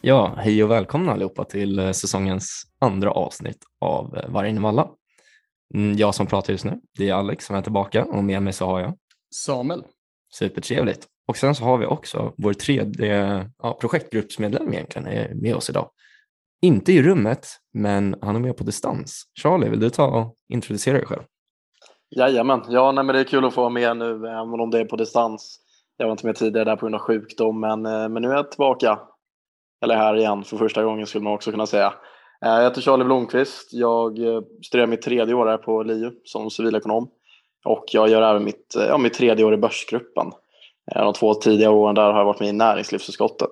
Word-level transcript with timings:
Ja, 0.00 0.34
hej 0.38 0.64
och 0.64 0.70
välkomna 0.70 1.12
allihopa 1.12 1.44
till 1.44 1.78
eh, 1.78 1.90
säsongens 1.92 2.62
andra 2.78 3.10
avsnitt 3.10 3.58
av 3.80 4.16
eh, 4.16 4.30
Vargen 4.30 4.56
i 4.56 4.60
Valla. 4.60 4.88
Mm, 5.74 5.96
Jag 5.96 6.14
som 6.14 6.26
pratar 6.26 6.52
just 6.52 6.64
nu, 6.64 6.80
det 6.98 7.08
är 7.08 7.14
Alex 7.14 7.46
som 7.46 7.56
är 7.56 7.62
tillbaka 7.62 8.04
och 8.04 8.24
med 8.24 8.42
mig 8.42 8.52
så 8.52 8.66
har 8.66 8.80
jag 8.80 8.94
Samuel. 9.34 9.84
supertrevligt. 10.34 11.06
Och 11.28 11.36
sen 11.36 11.54
så 11.54 11.64
har 11.64 11.78
vi 11.78 11.86
också 11.86 12.34
vår 12.36 12.52
tredje 12.52 13.50
ja, 13.58 13.78
projektgruppsmedlem 13.80 14.72
egentligen 14.72 15.08
är 15.08 15.34
med 15.34 15.54
oss 15.54 15.70
idag. 15.70 15.90
Inte 16.62 16.92
i 16.92 17.02
rummet, 17.02 17.46
men 17.72 18.16
han 18.22 18.36
är 18.36 18.40
med 18.40 18.56
på 18.56 18.64
distans. 18.64 19.22
Charlie, 19.42 19.68
vill 19.68 19.80
du 19.80 19.90
ta 19.90 20.06
och 20.06 20.34
introducera 20.48 20.96
dig 20.98 21.06
själv? 21.06 21.22
Jajamän, 22.16 22.62
ja 22.68 22.92
nej, 22.92 23.04
men 23.04 23.14
det 23.14 23.20
är 23.20 23.24
kul 23.24 23.44
att 23.44 23.54
få 23.54 23.60
vara 23.60 23.70
med 23.70 23.96
nu 23.96 24.28
även 24.28 24.60
om 24.60 24.70
det 24.70 24.80
är 24.80 24.84
på 24.84 24.96
distans. 24.96 25.60
Jag 25.96 26.06
var 26.06 26.12
inte 26.12 26.26
med 26.26 26.36
tidigare 26.36 26.64
där 26.64 26.76
på 26.76 26.80
grund 26.80 26.94
av 26.94 27.00
sjukdom 27.00 27.60
men, 27.60 27.86
eh, 27.86 28.08
men 28.08 28.22
nu 28.22 28.30
är 28.30 28.34
jag 28.34 28.50
tillbaka. 28.50 28.98
Eller 29.84 29.96
här 29.96 30.16
igen 30.16 30.44
för 30.44 30.56
första 30.56 30.84
gången 30.84 31.06
skulle 31.06 31.24
man 31.24 31.32
också 31.32 31.50
kunna 31.50 31.66
säga. 31.66 31.94
Eh, 32.44 32.50
Jag 32.50 32.62
heter 32.62 32.80
Charlie 32.80 33.04
Blomqvist. 33.04 33.72
Jag 33.72 34.18
eh, 34.18 34.40
studerar 34.62 34.86
mitt 34.86 35.02
tredje 35.02 35.34
år 35.34 35.46
här 35.46 35.58
på 35.58 35.82
LiU 35.82 36.10
som 36.24 36.50
civilekonom. 36.50 37.08
Och 37.64 37.84
jag 37.92 38.08
gör 38.08 38.22
även 38.22 38.44
mitt, 38.44 38.74
ja, 38.88 38.98
mitt 38.98 39.14
tredje 39.14 39.44
år 39.44 39.54
i 39.54 39.56
Börsgruppen. 39.56 40.26
De 40.94 41.12
två 41.12 41.34
tidiga 41.34 41.70
åren 41.70 41.94
där 41.94 42.12
har 42.12 42.18
jag 42.18 42.24
varit 42.24 42.40
med 42.40 42.48
i 42.48 42.52
näringslivsutskottet. 42.52 43.50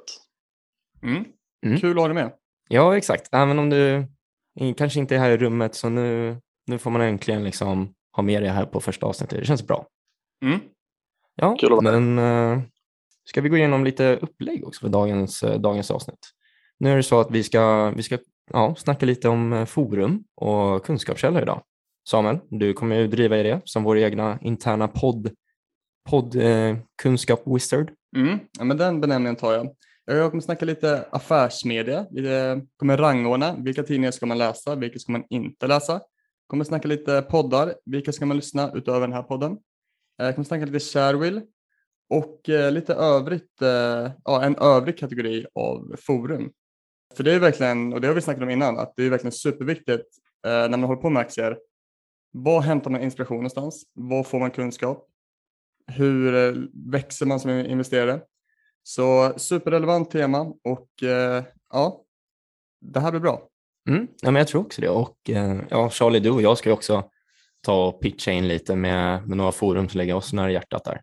Mm. 1.03 1.25
Mm. 1.67 1.79
Kul 1.79 1.91
att 1.91 2.03
ha 2.03 2.09
dig 2.09 2.15
med. 2.15 2.33
Ja, 2.69 2.97
exakt. 2.97 3.35
Även 3.35 3.59
om 3.59 3.71
du 3.71 4.07
kanske 4.77 5.01
inte 5.01 5.15
är 5.15 5.19
här 5.19 5.31
i 5.31 5.37
rummet 5.37 5.75
så 5.75 5.89
nu, 5.89 6.37
nu 6.67 6.79
får 6.79 6.91
man 6.91 7.01
äntligen 7.01 7.45
liksom 7.45 7.95
ha 8.13 8.23
med 8.23 8.43
dig 8.43 8.51
här 8.51 8.67
på 8.67 8.81
första 8.81 9.07
avsnittet. 9.07 9.39
Det 9.39 9.45
känns 9.45 9.67
bra. 9.67 9.87
Mm. 10.45 10.61
Ja, 11.35 11.57
Kul 11.61 11.73
att 11.73 11.85
vara 11.85 12.01
men 12.01 12.19
uh, 12.19 12.63
ska 13.25 13.41
vi 13.41 13.49
gå 13.49 13.57
igenom 13.57 13.85
lite 13.85 14.17
upplägg 14.23 14.67
också 14.67 14.81
för 14.81 14.89
dagens, 14.89 15.43
eh, 15.43 15.61
dagens 15.61 15.91
avsnitt? 15.91 16.31
Nu 16.79 16.93
är 16.93 16.97
det 16.97 17.03
så 17.03 17.21
att 17.21 17.31
vi 17.31 17.43
ska, 17.43 17.91
vi 17.91 18.03
ska 18.03 18.19
ja, 18.53 18.75
snacka 18.79 19.07
lite 19.07 19.29
om 19.29 19.53
eh, 19.53 19.65
forum 19.65 20.25
och 20.35 20.85
kunskapskällor 20.85 21.43
idag. 21.43 21.63
Samuel, 22.09 22.39
du 22.49 22.73
kommer 22.73 22.97
ju 22.97 23.07
driva 23.07 23.39
i 23.39 23.43
det 23.43 23.61
som 23.65 23.83
vår 23.83 23.99
egna 23.99 24.39
interna 24.43 24.89
podd, 24.89 25.31
podd 26.11 26.37
eh, 26.37 26.77
kunskap 27.03 27.43
wizard. 27.47 27.91
Mm. 28.17 28.39
Ja, 28.59 28.65
men 28.65 28.77
den 28.77 29.01
benämningen 29.01 29.37
tar 29.37 29.53
jag. 29.53 29.69
Jag 30.05 30.31
kommer 30.31 30.43
snacka 30.43 30.65
lite 30.65 31.07
affärsmedia, 31.13 32.07
lite, 32.11 32.61
kommer 32.77 32.97
rangordna, 32.97 33.57
vilka 33.59 33.83
tidningar 33.83 34.11
ska 34.11 34.27
man 34.27 34.39
läsa, 34.39 34.75
vilka 34.75 34.99
ska 34.99 35.13
man 35.13 35.25
inte 35.31 35.67
läsa. 35.67 36.01
Kommer 36.53 36.65
snacka 36.65 36.89
lite 36.89 37.23
poddar, 37.23 37.75
vilka 37.85 38.13
ska 38.13 38.27
man 38.27 38.37
lyssna 38.37 38.73
utöver 38.75 39.01
den 39.01 39.13
här 39.13 39.23
podden. 39.23 39.53
Eh, 40.21 40.27
jag 40.27 40.35
kommer 40.35 40.45
snacka 40.45 40.65
lite 40.65 40.81
Sharewill 40.81 41.43
och 42.11 42.49
eh, 42.49 42.73
lite 42.73 42.95
övrigt, 42.95 43.63
eh, 43.63 44.11
ja, 44.25 44.43
en 44.43 44.57
övrig 44.57 44.99
kategori 44.99 45.47
av 45.55 45.97
forum. 45.99 46.53
För 47.17 47.25
det 47.25 47.33
är 47.33 47.39
verkligen, 47.39 47.93
och 47.93 48.01
det 48.01 48.09
har 48.09 48.15
vi 48.15 48.21
snackat 48.21 48.43
om 48.43 48.51
innan, 48.51 48.79
att 48.79 48.93
det 48.97 49.05
är 49.05 49.11
verkligen 49.11 49.33
superviktigt 49.33 50.07
när 50.45 50.69
man 50.69 50.83
håller 50.83 51.01
på 51.01 51.11
med 51.11 51.21
aktier. 51.21 51.59
Var 52.33 52.61
hämtar 52.61 52.91
man 52.91 53.03
inspiration 53.03 53.37
någonstans? 53.37 53.85
Var 53.93 54.23
får 54.23 54.41
man 54.41 54.51
kunskap? 54.51 55.09
Hur 55.87 56.33
växer 56.91 57.27
man 57.27 57.41
som 57.41 57.51
investerare? 57.51 58.21
Så 58.83 59.33
superrelevant 59.39 60.11
tema 60.11 60.41
och 60.65 60.89
ja, 61.71 62.05
det 62.81 63.01
här 63.01 63.11
blir 63.11 63.21
bra. 63.21 63.52
Mm, 63.89 64.07
ja, 64.23 64.31
men 64.31 64.41
jag 64.41 64.49
tror 64.49 64.61
också 64.61 64.81
det. 64.81 64.89
Och 64.89 65.31
eh, 65.31 65.57
ja, 65.71 65.91
Charlie, 65.91 66.21
du 66.21 66.31
och 66.31 66.43
jag 66.43 66.59
ska 66.59 66.69
ju 66.69 66.73
också 66.75 67.05
ta 67.63 67.87
och 67.87 68.01
pitcha 68.01 68.31
in 68.31 68.49
lite 68.49 68.77
med, 68.77 69.29
med 69.29 69.37
några 69.37 69.53
forum 69.53 69.89
som 69.89 69.99
ligger 69.99 70.15
oss 70.15 70.33
nära 70.33 70.51
hjärtat 70.51 70.85
där. 70.85 71.01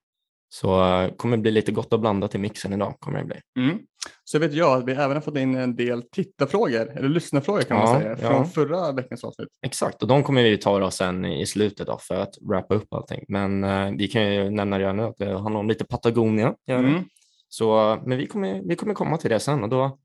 Så 0.50 0.86
eh, 0.86 1.12
kommer 1.12 1.38
det 1.38 1.42
bli 1.42 1.52
lite 1.52 1.72
gott 1.72 1.94
och 1.94 2.00
blandat 2.00 2.36
i 2.36 2.38
mixen 2.38 2.74
idag. 2.74 2.96
Kommer 3.00 3.20
det 3.20 3.26
bli. 3.26 3.36
Mm. 3.60 3.80
Så 4.24 4.40
vet 4.40 4.54
jag 4.54 4.78
att 4.78 4.86
vi 4.88 4.92
även 4.92 5.12
har 5.12 5.22
fått 5.22 5.38
in 5.38 5.56
en 5.56 5.76
del 5.76 6.04
tittarfrågor, 6.04 6.98
eller 6.98 7.10
lyssnarfrågor 7.10 7.62
kan 7.62 7.78
Ja, 7.78 7.84
man 7.84 8.02
säga, 8.02 8.16
från 8.16 8.32
ja. 8.32 8.46
förra 8.46 8.92
veckans 8.92 9.24
avsnitt. 9.24 9.48
Exakt, 9.66 10.02
och 10.02 10.08
de 10.08 10.24
kommer 10.24 10.44
vi 10.44 10.58
ta 10.58 10.86
oss 10.86 10.96
sen 10.96 11.26
i 11.26 11.46
slutet 11.46 11.88
då 11.88 11.98
för 11.98 12.16
att 12.16 12.34
wrappa 12.50 12.76
upp 12.76 12.94
allting. 12.94 13.26
Men 13.28 13.64
eh, 13.64 13.92
vi 13.98 14.08
kan 14.08 14.34
ju 14.34 14.50
nämna 14.50 14.80
redan 14.80 14.98
nu 14.98 15.04
att 15.04 15.18
det 15.18 15.40
handlar 15.40 15.60
om 15.60 15.68
lite 15.68 15.86
Patagonia. 15.86 16.56
Mm. 16.70 17.04
Så, 17.50 17.98
men 18.06 18.18
vi 18.18 18.28
kommer, 18.28 18.62
vi 18.66 18.76
kommer 18.76 18.94
komma 18.94 19.18
till 19.18 19.30
det 19.30 19.40
sen 19.40 19.64
och 19.64 19.70
då 19.70 19.98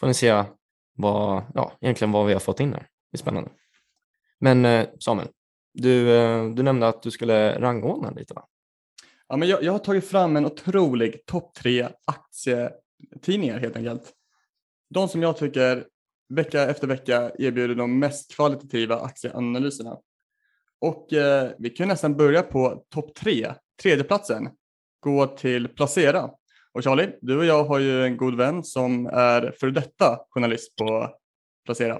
får 0.00 0.06
ni 0.06 0.14
se 0.14 0.44
vad, 1.00 1.42
ja, 1.54 1.72
egentligen 1.80 2.12
vad 2.12 2.26
vi 2.26 2.32
har 2.32 2.40
fått 2.40 2.60
in 2.60 2.72
här. 2.72 2.82
Det 2.82 3.16
är 3.16 3.18
spännande. 3.18 3.50
Men 4.38 4.64
eh, 4.64 4.88
Samuel, 5.00 5.28
du, 5.74 6.16
eh, 6.16 6.50
du 6.50 6.62
nämnde 6.62 6.88
att 6.88 7.02
du 7.02 7.10
skulle 7.10 7.60
rangordna 7.60 8.10
lite 8.10 8.34
va? 8.34 8.46
Ja, 9.28 9.36
men 9.36 9.48
jag, 9.48 9.62
jag 9.62 9.72
har 9.72 9.78
tagit 9.78 10.08
fram 10.08 10.36
en 10.36 10.46
otrolig 10.46 11.26
topp 11.26 11.54
tre 11.54 11.88
aktietidningar 12.04 13.58
helt 13.58 13.76
enkelt. 13.76 14.12
De 14.90 15.08
som 15.08 15.22
jag 15.22 15.36
tycker 15.36 15.86
vecka 16.28 16.62
efter 16.62 16.86
vecka 16.86 17.32
erbjuder 17.38 17.74
de 17.74 17.98
mest 17.98 18.34
kvalitativa 18.34 19.00
aktieanalyserna. 19.00 19.98
Och 20.80 21.12
eh, 21.12 21.50
vi 21.58 21.70
kan 21.70 21.88
nästan 21.88 22.16
börja 22.16 22.42
på 22.42 22.84
topp 22.88 23.14
tre, 23.14 23.54
tredjeplatsen, 23.82 24.48
gå 25.00 25.26
till 25.26 25.68
Placera. 25.68 26.30
Och 26.74 26.84
Charlie, 26.84 27.08
du 27.20 27.38
och 27.38 27.44
jag 27.44 27.64
har 27.64 27.78
ju 27.78 28.04
en 28.04 28.16
god 28.16 28.36
vän 28.36 28.64
som 28.64 29.06
är 29.06 29.54
för 29.60 29.70
detta 29.70 30.18
journalist 30.30 30.76
på 30.76 31.08
Placera. 31.66 31.98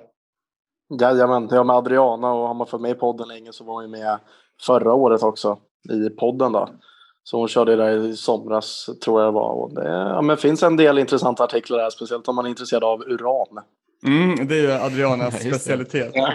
Jajamän, 1.00 1.48
jag 1.50 1.66
med 1.66 1.76
Adriana 1.76 2.32
och 2.32 2.46
har 2.46 2.54
man 2.54 2.66
följt 2.66 2.82
med 2.82 2.90
i 2.90 2.94
podden 2.94 3.28
länge 3.28 3.52
så 3.52 3.64
var 3.64 3.74
hon 3.74 3.82
ju 3.82 3.88
med 3.88 4.18
förra 4.66 4.94
året 4.94 5.22
också 5.22 5.58
i 5.90 6.10
podden 6.10 6.52
då. 6.52 6.68
Så 7.22 7.38
hon 7.38 7.48
körde 7.48 7.76
där 7.76 8.06
i 8.06 8.16
somras 8.16 8.90
tror 9.04 9.20
jag 9.20 9.28
det 9.28 9.34
var. 9.34 9.52
Och 9.52 9.74
det 9.74 9.88
ja, 9.88 10.22
men 10.22 10.36
finns 10.36 10.62
en 10.62 10.76
del 10.76 10.98
intressanta 10.98 11.44
artiklar 11.44 11.78
där, 11.78 11.90
speciellt 11.90 12.28
om 12.28 12.36
man 12.36 12.44
är 12.44 12.50
intresserad 12.50 12.84
av 12.84 13.00
uran. 13.00 13.60
Mm, 14.06 14.48
det 14.48 14.54
är 14.54 14.62
ju 14.62 14.72
Adrianas 14.72 15.40
specialitet. 15.40 16.10
Ja. 16.14 16.32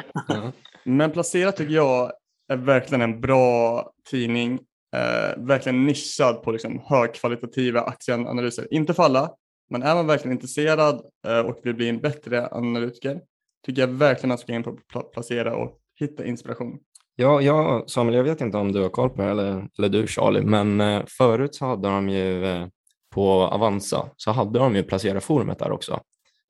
Men 0.84 1.12
Placera 1.12 1.51
tycker 1.51 1.74
jag 1.74 2.12
är 2.47 2.57
verkligen 2.57 3.01
en 3.01 3.22
bra 3.22 3.84
tidning. 4.09 4.59
Eh, 4.95 5.33
verkligen 5.38 5.85
nischad 5.85 6.44
på 6.44 6.51
liksom 6.51 6.81
högkvalitativa 6.85 7.81
aktieanalyser. 7.81 8.73
Inte 8.73 8.94
för 8.94 9.03
alla, 9.03 9.31
men 9.69 9.83
är 9.83 9.95
man 9.95 10.07
verkligen 10.07 10.31
intresserad 10.31 11.01
eh, 11.28 11.39
och 11.39 11.59
vill 11.63 11.75
bli 11.75 11.89
en 11.89 12.00
bättre 12.00 12.50
analytiker 12.51 13.22
tycker 13.66 13.81
jag 13.81 13.88
verkligen 13.88 14.28
man 14.29 14.38
ska 14.38 14.51
gå 14.51 14.56
in 14.56 14.63
på 14.63 14.72
Pla- 14.94 15.03
Placera 15.13 15.56
och 15.56 15.78
hitta 16.00 16.25
inspiration. 16.25 16.79
Ja, 17.16 17.41
ja, 17.41 17.83
Samuel, 17.88 18.16
jag 18.16 18.23
vet 18.23 18.41
inte 18.41 18.57
om 18.57 18.72
du 18.72 18.81
har 18.81 18.89
koll 18.89 19.09
på 19.09 19.22
det 19.22 19.29
eller, 19.29 19.67
eller 19.78 19.89
du 19.89 20.07
Charlie, 20.07 20.41
men 20.41 20.81
eh, 20.81 21.03
förut 21.17 21.56
så 21.56 21.66
hade 21.66 21.88
de 21.88 22.09
ju 22.09 22.45
eh, 22.45 22.67
på 23.13 23.29
Avanza 23.31 24.09
så 24.17 24.31
hade 24.31 24.59
de 24.59 24.75
ju 24.75 24.83
placera 24.83 25.19
forumet 25.22 25.59
där 25.59 25.72
också 25.72 26.00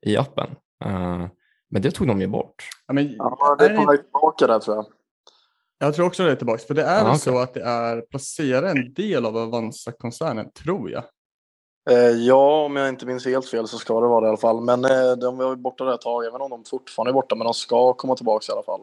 i 0.06 0.16
appen. 0.16 0.46
Eh, 0.84 1.26
men 1.70 1.82
det 1.82 1.90
tog 1.90 2.06
de 2.06 2.20
ju 2.20 2.26
bort. 2.26 2.54
Ja, 2.86 2.94
men, 2.94 3.14
Ja, 3.18 3.56
det 3.58 3.64
är 3.64 3.76
på 3.76 3.90
väg 3.90 4.00
tillbaka 4.02 4.46
där 4.46 4.58
tror 4.58 4.76
jag. 4.76 4.86
Jag 5.78 5.94
tror 5.94 6.06
också 6.06 6.24
det 6.24 6.30
är 6.32 6.36
tillbaka, 6.36 6.58
för 6.66 6.74
det 6.74 6.82
är 6.82 6.98
väl 6.98 7.06
okej. 7.06 7.18
så 7.18 7.38
att 7.38 7.54
det 7.54 7.62
är 7.62 8.00
Placera 8.00 8.70
en 8.70 8.94
del 8.94 9.26
av 9.26 9.36
Avanza-koncernen, 9.36 10.50
tror 10.52 10.90
jag. 10.90 11.04
Eh, 11.90 11.96
ja, 12.10 12.64
om 12.64 12.76
jag 12.76 12.88
inte 12.88 13.06
minns 13.06 13.26
helt 13.26 13.48
fel 13.48 13.68
så 13.68 13.78
ska 13.78 14.00
det 14.00 14.06
vara 14.08 14.20
det 14.20 14.26
i 14.26 14.28
alla 14.28 14.36
fall. 14.36 14.60
Men 14.60 14.84
eh, 14.84 15.12
de 15.20 15.36
var 15.38 15.56
borta 15.56 15.84
där 15.84 15.94
ett 15.94 16.00
tag, 16.00 16.24
även 16.24 16.40
om 16.40 16.50
de 16.50 16.64
fortfarande 16.64 17.10
är 17.10 17.14
borta. 17.14 17.34
Men 17.34 17.44
de 17.44 17.54
ska 17.54 17.92
komma 17.92 18.16
tillbaka 18.16 18.44
i 18.48 18.52
alla 18.52 18.62
fall. 18.62 18.80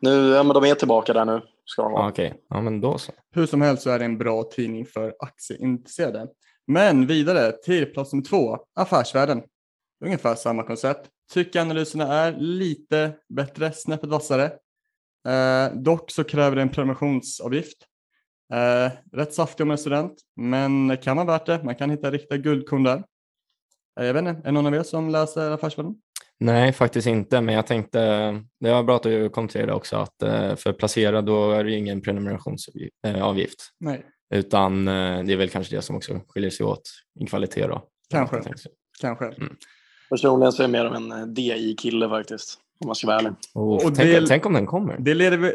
Nu, 0.00 0.28
ja, 0.28 0.42
men 0.42 0.54
de 0.54 0.64
är 0.64 0.74
tillbaka 0.74 1.12
där 1.12 1.24
nu. 1.24 1.40
Ska 1.64 1.82
de 1.82 1.92
Ja, 1.92 1.98
vara. 1.98 2.08
Okej, 2.10 2.34
ja, 2.48 2.60
men 2.60 2.80
då 2.80 2.98
så. 2.98 3.12
Hur 3.34 3.46
som 3.46 3.62
helst 3.62 3.82
så 3.82 3.90
är 3.90 3.98
det 3.98 4.04
en 4.04 4.18
bra 4.18 4.42
tidning 4.42 4.86
för 4.86 5.14
aktieintresserade. 5.18 6.26
Men 6.66 7.06
vidare 7.06 7.52
till 7.52 7.86
plats 7.86 8.12
nummer 8.12 8.24
två, 8.24 8.58
Affärsvärlden. 8.74 9.42
Ungefär 10.04 10.34
samma 10.34 10.62
koncept. 10.62 11.08
Tycker 11.32 11.60
analyserna 11.60 12.14
är 12.14 12.32
lite 12.38 13.12
bättre, 13.28 13.72
snäppet 13.72 14.10
vassare. 14.10 14.50
Eh, 15.28 15.74
dock 15.74 16.10
så 16.10 16.24
kräver 16.24 16.56
det 16.56 16.62
en 16.62 16.68
prenumerationsavgift. 16.68 17.86
Eh, 18.52 18.92
rätt 19.12 19.34
saftig 19.34 19.64
om 19.64 19.68
man 19.68 19.72
är 19.72 19.76
student, 19.76 20.20
men 20.36 20.96
kan 20.96 21.16
vara 21.16 21.26
värt 21.26 21.46
det. 21.46 21.64
Man 21.64 21.74
kan 21.74 21.90
hitta 21.90 22.10
riktiga 22.10 22.38
guldkorn 22.38 22.82
där. 22.82 23.02
Eh, 24.00 24.06
jag 24.06 24.14
vet 24.14 24.20
inte, 24.20 24.40
är 24.40 24.44
det 24.44 24.52
någon 24.52 24.66
av 24.66 24.74
er 24.74 24.82
som 24.82 25.10
läser 25.10 25.50
Affärsvärlden? 25.50 25.94
Nej, 26.38 26.72
faktiskt 26.72 27.06
inte, 27.06 27.40
men 27.40 27.54
jag 27.54 27.66
tänkte, 27.66 28.00
det 28.60 28.72
var 28.72 28.82
bra 28.82 28.96
att 28.96 29.02
du 29.02 29.28
kom 29.28 29.48
till 29.48 29.66
det 29.66 29.72
också, 29.72 29.96
att 29.96 30.22
eh, 30.22 30.56
för 30.56 30.72
placera 30.72 31.22
då 31.22 31.52
är 31.52 31.64
det 31.64 31.70
ju 31.70 31.76
ingen 31.76 32.00
prenumerationsavgift, 32.00 33.70
Nej, 33.80 34.04
utan 34.34 34.88
eh, 34.88 35.24
det 35.24 35.32
är 35.32 35.36
väl 35.36 35.48
kanske 35.48 35.76
det 35.76 35.82
som 35.82 35.96
också 35.96 36.20
skiljer 36.28 36.50
sig 36.50 36.66
åt 36.66 36.82
i 37.20 37.26
kvalitet 37.26 37.66
då. 37.66 37.82
Kanske. 38.10 38.42
Kanske. 39.00 39.34
Personligen 40.10 40.52
så 40.52 40.62
är 40.62 40.64
jag 40.64 40.70
mer 40.70 40.84
av 40.84 40.94
en 40.94 41.12
eh, 41.12 41.26
DI-kille 41.26 42.08
faktiskt. 42.08 42.58
Om 42.80 42.86
man 42.86 42.94
ska 42.94 43.06
vara 43.06 43.18
ärlig. 43.18 43.32
Oh, 43.54 43.74
Och 43.74 43.94
tänk, 43.94 43.96
det- 43.96 44.26
tänk 44.26 44.46
om 44.46 44.52
den 44.52 44.66
kommer. 44.66 44.96
Det 44.98 45.14
leder 45.14 45.36
vi... 45.36 45.54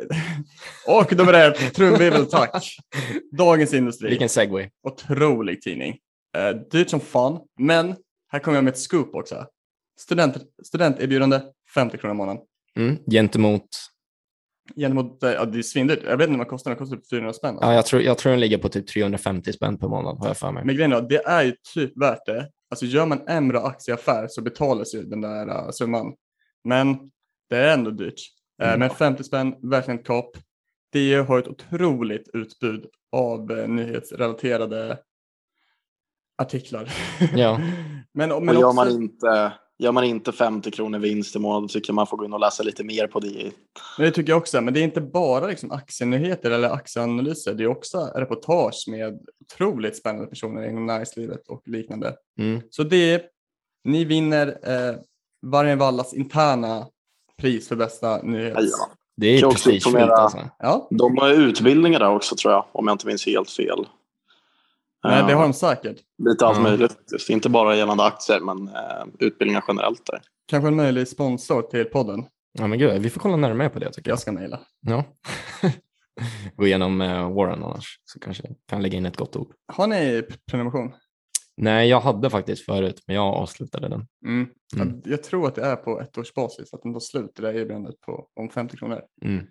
Och 0.87 1.17
nummer 1.17 1.33
ett, 1.33 1.73
trumvirvel 1.73 2.25
tack. 2.25 2.77
Dagens 3.37 3.73
Industri. 3.73 4.09
Vilken 4.09 4.29
segway. 4.29 4.69
Otrolig 4.87 5.61
tidning. 5.61 5.97
Eh, 6.37 6.49
dyrt 6.71 6.89
som 6.89 6.99
fan, 6.99 7.39
men 7.59 7.95
här 8.31 8.39
kommer 8.39 8.57
jag 8.57 8.63
med 8.63 8.71
ett 8.71 8.79
scoop 8.79 9.15
också. 9.15 9.45
Student, 9.99 10.37
studenterbjudande 10.63 11.41
50 11.75 11.97
kronor 11.97 12.15
i 12.15 12.17
månaden. 12.17 12.41
Mm, 12.77 12.97
gentemot 13.11 13.67
gentemot, 14.75 15.23
eh, 15.23 15.31
ja 15.31 15.45
det 15.45 15.57
är 15.57 15.61
svindyrt. 15.61 16.03
Jag 16.03 16.17
vet 16.17 16.27
inte 16.27 16.37
vad 16.37 16.47
det 16.47 16.49
kostar, 16.49 16.71
det 16.71 16.77
kostar 16.77 16.97
typ 16.97 17.09
400 17.09 17.33
spänn. 17.33 17.57
Ja, 17.61 17.73
jag, 17.73 17.85
tror, 17.85 18.01
jag 18.01 18.17
tror 18.17 18.31
den 18.31 18.39
ligger 18.39 18.57
på 18.57 18.69
typ 18.69 18.87
350 18.87 19.53
spänn 19.53 19.77
per 19.77 19.87
månad 19.87 20.17
har 20.19 20.27
jag 20.27 20.37
för 20.37 20.51
mig. 20.51 20.65
Men 20.65 20.75
grejen 20.75 20.93
är, 20.93 21.01
det 21.01 21.25
är 21.25 21.43
ju 21.43 21.55
typ 21.73 22.01
värt 22.01 22.25
det. 22.25 22.49
Alltså 22.69 22.85
gör 22.85 23.05
man 23.05 23.27
en 23.27 23.47
bra 23.47 23.67
aktieaffär 23.67 24.27
så 24.29 24.41
betalas 24.41 24.95
ju 24.95 25.03
den 25.03 25.21
där 25.21 25.47
uh, 25.47 25.71
summan. 25.71 26.13
Men 26.63 26.97
det 27.49 27.57
är 27.57 27.73
ändå 27.73 27.91
dyrt. 27.91 28.19
Uh, 28.61 28.67
Mm. 28.67 28.79
Men 28.79 28.89
50 28.89 29.23
spänn, 29.23 29.55
verkligen 29.61 30.03
topp. 30.03 30.37
DI 30.93 31.13
har 31.15 31.39
ett 31.39 31.47
otroligt 31.47 32.29
utbud 32.33 32.85
av 33.11 33.51
uh, 33.51 33.67
nyhetsrelaterade 33.67 34.97
artiklar. 36.37 36.93
Ja. 37.35 37.61
men, 38.13 38.31
Och 38.31 38.43
men 38.43 38.55
gör, 38.55 38.63
också, 38.63 38.75
man 38.75 38.91
inte, 38.91 39.53
gör 39.79 39.91
man 39.91 40.03
inte 40.03 40.31
50 40.31 40.71
kronor 40.71 40.99
vinst 40.99 41.35
i 41.35 41.39
månaden 41.39 41.67
tycker 41.69 41.89
jag 41.89 41.95
man 41.95 42.07
får 42.07 42.17
gå 42.17 42.25
in 42.25 42.33
och 42.33 42.39
läsa 42.39 42.63
lite 42.63 42.83
mer 42.83 43.07
på 43.07 43.19
det. 43.19 43.51
men 43.97 44.05
det 44.05 44.11
tycker 44.11 44.31
jag 44.31 44.37
också, 44.37 44.61
men 44.61 44.73
det 44.73 44.79
är 44.79 44.83
inte 44.83 45.01
bara 45.01 45.47
liksom 45.47 45.71
aktienyheter 45.71 46.51
eller 46.51 46.69
aktieanalyser. 46.69 47.53
Det 47.53 47.63
är 47.63 47.67
också 47.67 48.11
reportage 48.15 48.85
med 48.87 49.19
otroligt 49.41 49.97
spännande 49.97 50.27
personer 50.27 50.69
inom 50.69 50.85
näringslivet 50.85 51.47
och 51.47 51.67
liknande. 51.67 52.15
Mm. 52.39 52.61
Så 52.69 52.83
det, 52.83 53.25
ni 53.83 54.05
vinner 54.05 54.47
eh, 54.47 54.95
Vargen 55.41 55.77
Vallas 55.77 56.13
interna 56.13 56.87
pris 57.41 57.67
för 57.67 57.75
bästa 57.75 58.21
nyhets... 58.21 58.75
Ja. 58.79 58.87
Det 59.17 59.27
är 59.27 59.41
prestigefyllt 59.41 60.11
alltså. 60.11 60.49
Ja, 60.59 60.87
De 60.91 61.17
har 61.17 61.29
utbildningar 61.29 61.99
där 61.99 62.09
också 62.09 62.35
tror 62.35 62.53
jag, 62.53 62.65
om 62.71 62.87
jag 62.87 62.93
inte 62.93 63.07
minns 63.07 63.25
helt 63.25 63.49
fel. 63.49 63.87
nej, 65.03 65.23
det 65.23 65.31
Eh, 65.31 65.37
har 65.37 65.43
de 65.43 65.53
säkert. 65.53 65.97
Lite 66.23 66.45
allt 66.45 66.61
möjligt. 66.61 66.97
Just 67.11 67.29
Inte 67.29 67.49
bara 67.49 67.75
gällande 67.75 68.03
aktier, 68.03 68.39
men 68.39 68.67
eh, 68.67 69.05
utbildningar 69.19 69.63
generellt 69.67 70.05
där. 70.05 70.21
Kanske 70.47 70.67
en 70.67 70.75
möjlig 70.75 71.07
sponsor 71.07 71.61
till 71.61 71.85
podden. 71.85 72.25
Ja, 72.59 72.67
men 72.67 72.79
gud, 72.79 73.01
vi 73.01 73.09
får 73.09 73.19
kolla 73.21 73.35
närmare 73.35 73.69
på 73.69 73.79
det 73.79 73.91
tycker 73.91 74.09
jag. 74.09 74.13
Jag 74.13 74.19
ska 74.19 74.31
mejla. 74.31 74.59
Ja. 74.81 75.03
Gå 76.55 76.65
igenom 76.67 77.01
uh, 77.01 77.33
Warren 77.33 77.63
annars, 77.63 77.99
så 78.05 78.19
kanske 78.19 78.43
kan 78.69 78.81
lägga 78.81 78.97
in 78.97 79.05
ett 79.05 79.17
gott 79.17 79.35
ord. 79.35 79.47
Har 79.73 79.87
ni 79.87 80.23
prenumeration? 80.51 80.93
Nej, 81.57 81.89
jag 81.89 81.99
hade 81.99 82.29
faktiskt 82.29 82.65
förut, 82.65 83.03
men 83.07 83.15
jag 83.15 83.25
avslutade 83.25 83.89
den. 83.89 84.07
Mm. 84.25 84.47
Mm. 84.75 85.01
Jag, 85.03 85.13
jag 85.13 85.23
tror 85.23 85.47
att 85.47 85.55
det 85.55 85.61
är 85.61 85.75
på 85.75 85.99
ett 85.99 86.17
års 86.17 86.33
basis, 86.33 86.73
att 86.73 86.83
den 86.83 86.93
tar 86.93 86.99
slut 86.99 87.31
det 87.35 87.41
där 87.41 87.53
erbjudandet 87.53 88.01
på 88.01 88.29
om 88.35 88.49
50 88.49 88.77
kronor. 88.77 89.01
Mm. 89.21 89.45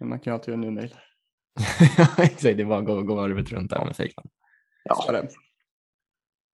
Men 0.00 0.08
man 0.08 0.20
kan 0.20 0.30
ju 0.30 0.34
alltid 0.34 0.48
göra 0.48 0.54
en 0.54 0.60
ny 0.60 0.70
mejl. 0.70 0.94
Exakt, 2.18 2.42
det 2.42 2.62
är 2.62 2.64
bara 2.64 2.78
att 2.78 2.86
gå, 2.86 3.02
gå 3.02 3.14
varvet 3.14 3.52
runt 3.52 3.70
där 3.70 3.84
med 3.84 3.96
fejkland. 3.96 4.30
Ja. 4.84 5.22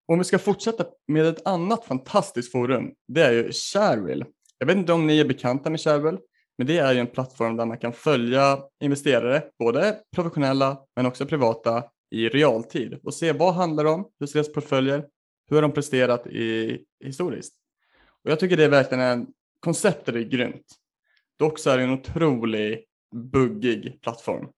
Om 0.08 0.18
vi 0.18 0.24
ska 0.24 0.38
fortsätta 0.38 0.84
med 1.08 1.26
ett 1.26 1.46
annat 1.46 1.84
fantastiskt 1.84 2.52
forum, 2.52 2.92
det 3.08 3.22
är 3.22 3.32
ju 3.32 3.52
Sharewill. 3.52 4.24
Jag 4.58 4.66
vet 4.66 4.76
inte 4.76 4.92
om 4.92 5.06
ni 5.06 5.20
är 5.20 5.24
bekanta 5.24 5.70
med 5.70 5.80
Sharewill, 5.80 6.18
men 6.58 6.66
det 6.66 6.78
är 6.78 6.92
ju 6.92 7.00
en 7.00 7.06
plattform 7.06 7.56
där 7.56 7.66
man 7.66 7.78
kan 7.78 7.92
följa 7.92 8.58
investerare, 8.82 9.42
både 9.58 9.98
professionella 10.14 10.78
men 10.96 11.06
också 11.06 11.26
privata, 11.26 11.84
i 12.14 12.28
realtid 12.28 12.98
och 13.02 13.14
se 13.14 13.32
vad 13.32 13.54
handlar 13.54 13.84
om, 13.84 14.08
hur 14.20 14.26
ser 14.26 14.34
deras 14.34 14.52
portföljer, 14.52 15.06
hur 15.48 15.56
har 15.56 15.62
de 15.62 15.72
presterat 15.72 16.26
i, 16.26 16.78
historiskt. 17.04 17.54
Och 18.24 18.30
jag 18.30 18.40
tycker 18.40 18.56
det 18.56 18.64
är 18.64 18.68
verkligen 18.68 19.04
en, 19.04 19.26
konceptet 19.60 20.14
är 20.14 20.20
grymt. 20.20 20.66
Dock 21.38 21.58
så 21.58 21.70
är 21.70 21.78
det 21.78 21.84
en 21.84 21.90
otrolig 21.90 22.84
buggig 23.14 23.98
plattform, 24.02 24.48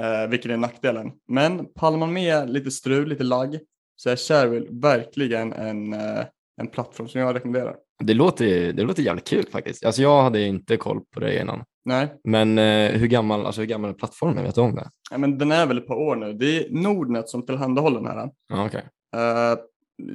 eh, 0.00 0.30
vilket 0.30 0.50
är 0.50 0.56
nackdelen. 0.56 1.12
Men 1.28 1.72
pallar 1.74 1.98
man 1.98 2.12
med 2.12 2.50
lite 2.50 2.70
strul, 2.70 3.08
lite 3.08 3.24
lagg, 3.24 3.60
så 3.96 4.10
är 4.10 4.16
Shareville 4.16 4.68
verkligen 4.70 5.52
en, 5.52 5.92
eh, 5.92 6.24
en 6.56 6.66
plattform 6.66 7.08
som 7.08 7.20
jag 7.20 7.34
rekommenderar. 7.34 7.76
Det 8.02 8.14
låter, 8.14 8.72
det 8.72 8.82
låter 8.82 9.02
jävligt 9.02 9.28
kul 9.28 9.46
faktiskt. 9.52 9.84
Alltså 9.84 10.02
jag 10.02 10.22
hade 10.22 10.40
inte 10.40 10.76
koll 10.76 11.00
på 11.10 11.20
det 11.20 11.40
innan. 11.40 11.64
Nej, 11.84 12.14
Men 12.24 12.58
eh, 12.58 12.90
hur, 12.92 13.06
gammal, 13.06 13.46
alltså 13.46 13.60
hur 13.60 13.68
gammal 13.68 13.90
är 13.90 13.94
plattformen? 13.94 14.44
Vet 14.44 14.54
du 14.54 14.60
om 14.60 14.74
det? 14.74 14.88
ja, 15.10 15.18
men 15.18 15.38
den 15.38 15.52
är 15.52 15.66
väl 15.66 15.78
ett 15.78 15.86
par 15.86 15.94
år 15.96 16.16
nu. 16.16 16.32
Det 16.32 16.46
är 16.66 16.70
Nordnet 16.70 17.28
som 17.28 17.46
tillhandahåller 17.46 18.00
den 18.00 18.08
här. 18.18 18.30
Ja, 18.48 18.66
okej. 18.66 18.82
Eh, 19.16 19.58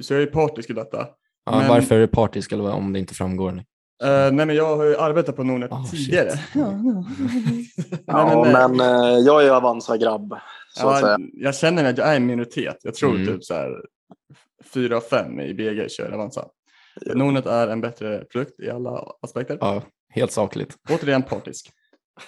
så 0.02 0.14
jag 0.14 0.22
är 0.22 0.26
partisk 0.26 0.70
i 0.70 0.72
detta. 0.72 1.06
Ja, 1.46 1.58
Men- 1.58 1.68
Varför 1.68 1.94
är 1.94 2.00
det 2.00 2.06
partisk 2.08 2.52
eller 2.52 2.62
vad- 2.62 2.74
om 2.74 2.92
det 2.92 2.98
inte 2.98 3.14
framgår? 3.14 3.52
Eh, 4.02 4.32
nej, 4.32 4.46
men 4.46 4.56
jag 4.56 4.76
har 4.76 4.84
ju 4.84 4.96
arbetat 4.96 5.36
på 5.36 5.44
Nordnet 5.44 5.70
Oh, 5.72 5.90
tidigare. 5.90 6.28
Ja, 6.54 6.72
ja. 6.84 7.04
Ja, 8.06 8.44
men, 8.52 8.52
men 8.76 8.80
eh, 8.80 9.18
jag 9.18 9.40
är 9.40 9.44
ju 9.44 9.50
Avanza-grabb, 9.50 10.34
så 10.76 10.88
att 10.88 11.00
Ja, 11.00 11.06
säga. 11.06 11.18
jag 11.32 11.54
känner 11.54 11.90
att 11.90 11.98
jag 11.98 12.08
är 12.12 12.16
en 12.16 12.26
minoritet. 12.26 12.76
Jag 12.82 12.94
tror 12.94 13.14
Mm. 13.14 13.26
typ 13.26 13.44
så 13.44 13.54
här 13.54 13.70
fyra 14.74 14.96
av 14.96 15.00
fem 15.00 15.40
i 15.40 15.54
BG 15.54 15.88
kör 15.90 16.10
Avanza. 16.12 16.44
Ja. 17.00 17.14
Nordnet 17.14 17.46
är 17.46 17.68
en 17.68 17.80
bättre 17.80 18.24
produkt 18.24 18.60
i 18.60 18.70
alla 18.70 19.04
aspekter. 19.22 19.58
Ja, 19.60 19.82
helt 20.10 20.32
sakligt. 20.32 20.76
Återigen 20.90 21.22
partisk. 21.22 21.72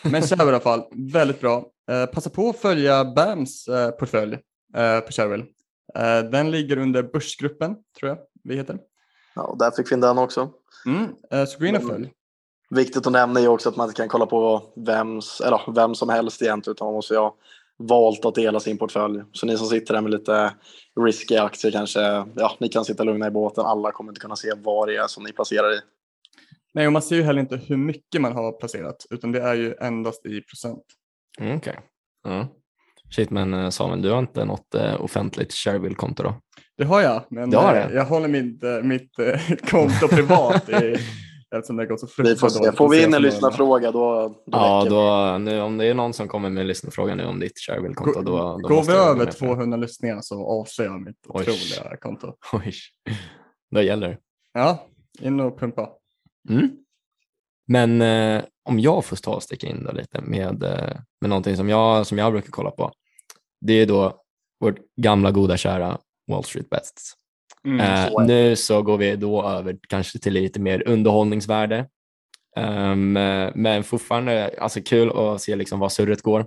Men 0.02 0.23
Sharewell 0.23 0.49
i 0.49 0.50
alla 0.50 0.61
fall, 0.61 0.82
väldigt 1.12 1.40
bra. 1.40 1.64
Eh, 1.90 2.06
passa 2.06 2.31
på 2.31 2.49
att 2.49 2.58
följa 2.58 3.05
BAMs 3.05 3.69
eh, 3.69 3.90
portfölj 3.90 4.38
eh, 4.76 5.00
på 5.00 5.12
Sharewell. 5.12 5.44
Eh, 5.94 6.31
den 6.31 6.50
ligger 6.50 6.76
under 6.76 7.02
Börsgruppen, 7.02 7.76
tror 7.99 8.08
jag 8.08 8.19
vi 8.44 8.56
heter. 8.56 8.79
Ja, 9.34 9.43
och 9.43 9.58
där 9.58 9.70
fick 9.70 9.90
vi 9.90 9.94
in 9.94 10.00
den 10.00 10.19
också. 10.19 10.50
Mm, 10.87 11.08
eh, 11.31 11.44
så 11.44 11.58
gå 11.58 11.67
in 11.67 11.76
och 11.76 11.82
följ. 11.82 12.11
Viktigt 12.70 13.06
att 13.06 13.12
nämna 13.12 13.40
är 13.40 13.44
ju 13.44 13.49
också 13.49 13.69
att 13.69 13.76
man 13.76 13.88
inte 13.88 13.96
kan 13.96 14.08
kolla 14.08 14.26
på 14.26 14.73
vems, 14.76 15.40
eller 15.40 15.73
vem 15.75 15.94
som 15.94 16.08
helst 16.08 16.43
egentligen, 16.43 16.75
utan 16.75 16.87
man 16.87 16.94
måste 16.94 17.17
ha 17.17 17.37
valt 17.76 18.25
att 18.25 18.35
dela 18.35 18.61
sin 18.61 18.78
portfölj. 18.78 19.23
Så 19.32 19.46
ni 19.46 19.58
som 19.58 19.67
sitter 19.67 19.94
där 19.94 20.00
med 20.00 20.11
lite 20.11 20.55
risky 21.00 21.37
aktier 21.37 21.73
kanske, 21.73 22.00
ja, 22.35 22.56
ni 22.58 22.69
kan 22.69 22.85
sitta 22.85 23.05
lugna 23.05 23.26
i 23.26 23.31
båten. 23.31 23.64
Alla 23.64 23.93
kommer 23.93 24.11
inte 24.11 24.20
kunna 24.20 24.37
se 24.37 24.52
vad 24.56 24.88
det 24.88 24.96
är 24.96 25.06
som 25.06 25.25
ni 25.25 25.32
placerar 25.32 25.75
i. 25.75 25.81
Nej, 26.74 26.86
och 26.86 26.92
man 26.92 27.02
ser 27.02 27.16
ju 27.16 27.22
heller 27.22 27.40
inte 27.40 27.56
hur 27.56 27.76
mycket 27.76 28.20
man 28.20 28.32
har 28.32 28.52
placerat, 28.52 29.06
utan 29.10 29.32
det 29.32 29.40
är 29.40 29.54
ju 29.54 29.74
endast 29.80 30.26
i 30.26 30.40
procent. 30.40 30.82
Mm, 31.40 31.56
Okej. 31.56 31.78
Ja. 32.24 32.48
Shit, 33.16 33.30
men 33.30 33.54
eh, 33.54 33.70
Samuel, 33.70 34.02
du 34.02 34.10
har 34.10 34.19
inte 34.19 34.44
något 34.44 34.74
eh, 34.74 35.02
offentligt 35.04 35.52
Sharewill-konto 35.52 36.22
då? 36.22 36.34
Det 36.78 36.84
har 36.84 37.00
jag, 37.00 37.22
men 37.30 37.50
Det 37.50 37.56
har 37.56 37.76
eh, 37.76 37.88
det? 37.88 37.94
jag 37.94 38.04
håller 38.04 38.28
mitt, 38.28 38.64
eh, 38.64 38.82
mitt 38.82 39.19
eh, 39.19 39.56
konto 39.70 40.08
privat 40.08 40.69
i, 40.69 40.96
eftersom 41.54 41.76
det 41.76 41.82
har 41.82 41.88
gått 41.88 42.00
så 42.00 42.06
fruktansvärt 42.06 42.62
dåligt 42.62 42.76
Får 42.76 42.88
vi 42.88 43.02
in 43.02 43.14
en 43.14 43.22
lyssnarfråga 43.22 43.90
då, 43.90 44.28
då 44.28 44.34
Ja, 44.46 44.86
då, 44.90 45.38
nu, 45.38 45.60
om 45.60 45.78
det 45.78 45.86
är 45.86 45.94
någon 45.94 46.12
som 46.12 46.28
kommer 46.28 46.50
med 46.50 46.60
en 46.60 46.66
lyssnarfråga 46.66 47.14
nu 47.14 47.25
om 47.25 47.40
ditt 47.40 47.58
Sharewill-konto, 47.58 48.22
då, 48.22 48.58
då 48.62 48.68
Går 48.68 48.82
vi 48.82 48.92
jag 48.92 49.02
över 49.08 49.16
med 49.16 49.26
på 49.26 49.32
det. 49.32 49.32
200 49.32 49.76
lyssningar 49.76 50.20
så 50.20 50.46
avslöjar 50.60 50.90
jag 50.90 51.00
mitt 51.00 51.16
Oj. 51.28 51.40
otroliga 51.42 51.96
konto. 51.96 52.34
Oj, 52.52 52.72
då 53.70 53.82
gäller 53.82 54.08
det. 54.08 54.18
Ja, 54.52 54.86
in 55.20 55.40
och 55.40 55.58
pumpa. 55.60 55.88
Mm. 56.48 56.70
Men 57.66 58.02
eh, 58.02 58.44
om 58.64 58.80
jag 58.80 59.04
får 59.04 59.16
ta 59.16 59.34
och 59.34 59.42
sticka 59.42 59.66
in 59.66 59.84
då 59.84 59.92
lite 59.92 60.20
med, 60.20 60.62
eh, 60.62 60.96
med 61.20 61.30
någonting 61.30 61.56
som 61.56 61.68
jag, 61.68 62.06
som 62.06 62.18
jag 62.18 62.32
brukar 62.32 62.50
kolla 62.50 62.70
på. 62.70 62.92
Det 63.61 63.72
är 63.72 63.87
då 63.87 64.22
vårt 64.61 64.78
gamla 64.96 65.30
goda 65.30 65.56
kära 65.56 65.99
Wall 66.30 66.44
Street 66.44 66.70
Bests. 66.70 67.12
Mm. 67.64 67.80
Eh, 67.80 68.08
så 68.08 68.18
det. 68.18 68.26
nu 68.26 68.56
så 68.56 68.82
går 68.82 68.99
vi 68.99 69.16
då 69.16 69.49
över 69.49 69.78
kanske 69.88 70.18
till 70.18 70.32
lite 70.32 70.61
mer 70.61 70.88
underhållningsvärde. 70.88 71.88
Eh, 72.56 72.96
men 73.54 73.84
fortfarande 73.84 74.54
alltså 74.61 74.80
kul 74.80 75.11
att 75.18 75.42
se 75.42 75.56
liksom 75.56 75.80
vad 75.80 75.92
surret 75.92 76.22
går. 76.22 76.46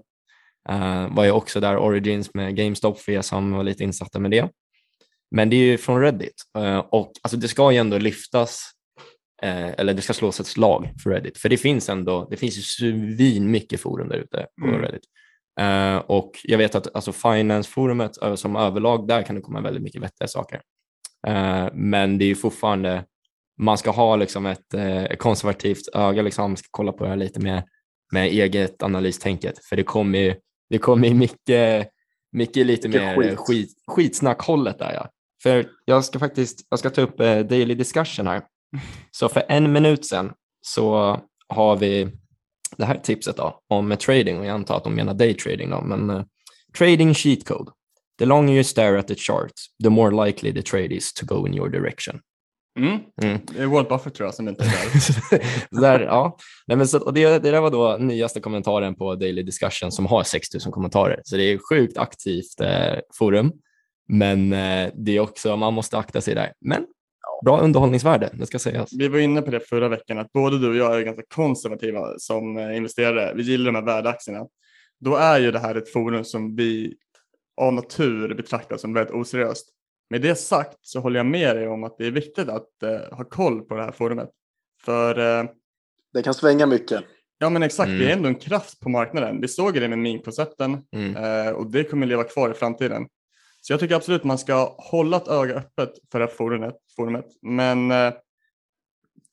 Uh, 0.69 1.15
var 1.15 1.23
ju 1.23 1.31
också 1.31 1.59
där 1.59 1.77
Origins 1.77 2.33
med 2.33 2.55
GameStop 2.55 2.99
för 2.99 3.11
er 3.11 3.21
som 3.21 3.51
var 3.51 3.63
lite 3.63 3.83
insatta 3.83 4.19
med 4.19 4.31
det. 4.31 4.49
Men 5.31 5.49
det 5.49 5.55
är 5.55 5.65
ju 5.65 5.77
från 5.77 6.01
Reddit 6.01 6.33
Eh, 6.57 6.77
och 6.77 7.11
alltså 7.21 7.37
det 7.37 7.47
ska 7.47 7.71
ju 7.71 7.77
ändå 7.77 7.97
lyftas 7.97 8.71
eh, 9.43 9.67
eller 9.67 9.93
det 9.93 10.01
ska 10.01 10.13
slås 10.13 10.39
ett 10.39 10.47
slag 10.47 10.93
för 11.03 11.09
Reddit. 11.09 11.37
För 11.37 11.49
det 11.49 11.57
finns 11.57 11.89
ändå, 11.89 12.27
det 12.29 12.37
finns 12.37 12.57
ju 12.57 12.61
svin 12.61 13.51
mycket 13.51 13.81
forum 13.81 14.09
där 14.09 14.17
ute 14.17 14.47
på 14.61 14.67
Mm. 14.67 14.81
Reddit. 14.81 15.03
Eh, 15.59 15.97
och 15.97 16.31
jag 16.43 16.57
vet 16.57 16.75
att 16.75 16.95
alltså 16.95 17.11
Finance-forumet 17.11 18.21
eh, 18.23 18.35
som 18.35 18.55
överlag, 18.55 19.07
där 19.07 19.21
kan 19.21 19.35
det 19.35 19.41
komma 19.41 19.61
väldigt 19.61 19.83
mycket 19.83 20.01
vettiga 20.01 20.27
saker. 20.27 20.61
Eh, 21.27 21.67
men 21.73 22.17
det 22.17 22.25
är 22.25 22.27
ju 22.27 22.35
fortfarande, 22.35 23.03
man 23.61 23.77
ska 23.77 23.91
ha 23.91 24.15
liksom 24.15 24.45
ett 24.45 24.73
eh, 24.73 25.05
konservativt 25.17 25.87
öga, 25.93 26.21
liksom, 26.21 26.51
man 26.51 26.57
ska 26.57 26.67
kolla 26.71 26.91
på 26.91 27.03
det 27.03 27.09
här 27.09 27.17
lite 27.17 27.39
med, 27.39 27.63
med 28.13 28.27
eget 28.27 28.83
analystänket. 28.83 29.65
För 29.65 29.75
det 29.75 29.83
kommer 29.83 30.19
ju 30.19 30.35
det 30.69 30.77
kommer 30.77 31.13
mycket, 31.13 31.89
mycket 32.31 32.65
lite 32.65 32.87
Mycket 32.87 33.01
mer 33.03 33.15
skit. 33.15 33.37
skit, 33.39 33.69
skitsnackhållet 33.87 34.79
där. 34.79 34.93
Ja. 34.93 35.09
För 35.43 35.67
jag 35.85 36.05
ska 36.05 36.19
faktiskt 36.19 36.67
jag 36.69 36.79
ska 36.79 36.89
ta 36.89 37.01
upp 37.01 37.19
eh, 37.19 37.39
daily 37.39 37.75
discussion 37.75 38.27
här. 38.27 38.41
Så 39.11 39.29
för 39.29 39.43
en 39.49 39.71
minut 39.71 40.05
sedan 40.05 40.33
så 40.61 41.19
har 41.47 41.75
vi 41.75 42.11
det 42.77 42.85
här 42.85 42.97
tipset 42.97 43.37
då, 43.37 43.59
om 43.69 43.97
trading 43.97 44.39
och 44.39 44.45
jag 44.45 44.53
antar 44.53 44.77
att 44.77 44.83
de 44.83 44.95
menar 44.95 45.13
daytrading 45.13 45.69
då, 45.69 45.81
men 45.81 46.09
eh, 46.09 46.23
trading 46.77 47.13
cheat 47.13 47.45
code. 47.45 47.71
The 48.19 48.25
longer 48.25 48.53
you 48.53 48.63
stare 48.63 48.99
at 48.99 49.07
the 49.07 49.15
chart, 49.15 49.51
the 49.83 49.89
more 49.89 50.25
likely 50.25 50.53
the 50.53 50.61
trade 50.61 50.95
is 50.95 51.13
to 51.13 51.25
go 51.25 51.47
in 51.47 51.53
your 51.53 51.69
direction. 51.69 52.19
Mm. 52.79 52.99
Mm. 53.21 53.39
Det 53.53 53.61
är 53.61 53.65
Warren 53.65 53.87
Buffett 53.89 54.13
tror 54.13 54.27
jag 54.27 54.35
som 54.35 54.47
inte 54.47 54.63
är 54.63 54.67
där. 54.67 55.41
där, 55.81 55.99
ja. 55.99 56.37
Nej, 56.67 56.77
men 56.77 56.87
så, 56.87 56.99
och 56.99 57.13
det, 57.13 57.39
det 57.43 57.51
där 57.51 57.61
var 57.61 57.71
då 57.71 57.97
nyaste 57.99 58.39
kommentaren 58.39 58.95
på 58.95 59.15
Daily 59.15 59.43
Discussion 59.43 59.91
som 59.91 60.05
har 60.05 60.23
6000 60.23 60.71
kommentarer. 60.71 61.21
Så 61.23 61.37
det 61.37 61.43
är 61.43 61.59
sjukt 61.69 61.97
aktivt 61.97 62.61
eh, 62.61 62.99
forum. 63.17 63.51
Men 64.07 64.53
eh, 64.53 64.89
det 64.95 65.17
är 65.17 65.19
också, 65.19 65.57
man 65.57 65.73
måste 65.73 65.97
akta 65.97 66.21
sig 66.21 66.35
där. 66.35 66.53
Men 66.61 66.85
bra 67.45 67.59
underhållningsvärde, 67.61 68.29
det 68.33 68.45
ska 68.45 68.59
sägas. 68.59 68.93
Vi 68.93 69.07
var 69.07 69.19
inne 69.19 69.41
på 69.41 69.51
det 69.51 69.59
förra 69.59 69.87
veckan 69.89 70.17
att 70.17 70.31
både 70.31 70.59
du 70.59 70.69
och 70.69 70.75
jag 70.75 70.97
är 70.97 71.01
ganska 71.01 71.23
konservativa 71.35 72.13
som 72.19 72.57
eh, 72.57 72.77
investerare. 72.77 73.33
Vi 73.35 73.43
gillar 73.43 73.65
de 73.71 73.75
här 73.75 73.85
värdeaktierna. 73.85 74.47
Då 74.99 75.15
är 75.15 75.39
ju 75.39 75.51
det 75.51 75.59
här 75.59 75.75
ett 75.75 75.89
forum 75.93 76.23
som 76.23 76.55
vi 76.55 76.95
av 77.61 77.73
natur 77.73 78.33
betraktar 78.35 78.77
som 78.77 78.93
väldigt 78.93 79.13
oseriöst. 79.15 79.69
Med 80.09 80.21
det 80.21 80.35
sagt 80.35 80.77
så 80.81 80.99
håller 80.99 81.19
jag 81.19 81.25
med 81.25 81.55
dig 81.55 81.67
om 81.67 81.83
att 81.83 81.97
det 81.97 82.05
är 82.07 82.11
viktigt 82.11 82.49
att 82.49 82.83
eh, 82.83 83.17
ha 83.17 83.23
koll 83.23 83.61
på 83.61 83.75
det 83.75 83.83
här 83.83 83.91
forumet. 83.91 84.29
För 84.85 85.39
eh, 85.39 85.45
Det 86.13 86.23
kan 86.23 86.33
svänga 86.33 86.65
mycket. 86.65 87.03
ja 87.37 87.49
men 87.49 87.63
exakt, 87.63 87.89
det 87.89 87.93
är 87.95 87.99
Mm. 88.01 88.11
ändå 88.17 88.27
en 88.29 88.35
kraft 88.35 88.79
på 88.79 88.89
marknaden. 88.89 89.41
Vi 89.41 89.47
såg 89.47 89.73
det 89.73 89.87
med 89.87 89.99
minkoncepten 89.99 90.77
Mm. 90.95 91.15
eh, 91.15 91.53
och 91.53 91.71
det 91.71 91.83
kommer 91.83 92.05
leva 92.07 92.23
kvar 92.23 92.51
i 92.51 92.53
framtiden. 92.53 93.07
Så 93.67 93.73
jag 93.73 93.79
tycker 93.79 93.95
absolut 93.95 94.23
man 94.23 94.37
ska 94.37 94.75
hålla 94.77 95.17
ett 95.17 95.27
öga 95.27 95.53
öppet 95.55 95.89
för 96.11 96.19
det 96.19 96.25
här 96.25 96.33
forumet, 96.33 96.75
forumet. 96.95 97.25
men 97.41 97.91
eh, 97.91 98.13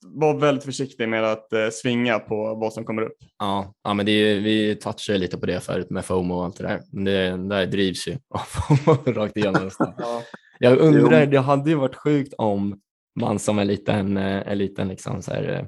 var 0.05 0.33
väldigt 0.39 0.63
försiktig 0.63 1.09
med 1.09 1.23
att 1.23 1.53
eh, 1.53 1.69
svinga 1.71 2.19
på 2.19 2.55
vad 2.55 2.73
som 2.73 2.85
kommer 2.85 3.01
upp. 3.01 3.17
Ja, 3.39 3.73
ja 3.83 3.93
men 3.93 4.05
det 4.05 4.11
är, 4.11 4.33
ju- 4.35 4.39
vi 4.41 4.75
touchade 4.75 5.17
lite 5.19 5.37
på 5.37 5.45
det 5.45 5.59
förut 5.59 5.89
med 5.89 6.05
FOMO 6.05 6.35
och 6.35 6.45
allt 6.45 6.57
det 6.57 6.63
där. 6.63 6.81
Men 6.91 7.03
det 7.03 7.55
där 7.55 7.65
drivs 7.65 8.07
ju 8.07 8.17
av 8.29 8.39
FOMO 8.47 9.11
rakt 9.13 9.37
igenom. 9.37 9.69
Ja. 9.79 10.21
Jag 10.59 10.77
undrar, 10.77 11.23
Jo. 11.23 11.31
det 11.31 11.39
hade 11.39 11.69
ju 11.69 11.75
varit 11.75 11.95
sjukt 11.95 12.33
om 12.37 12.79
man 13.19 13.39
som 13.39 13.59
en 13.59 13.67
liten, 13.67 14.17
eh, 14.17 14.47
en 14.51 14.57
liten 14.57 14.87
liksom 14.87 15.21
så 15.21 15.31
här, 15.31 15.49
eh, 15.59 15.65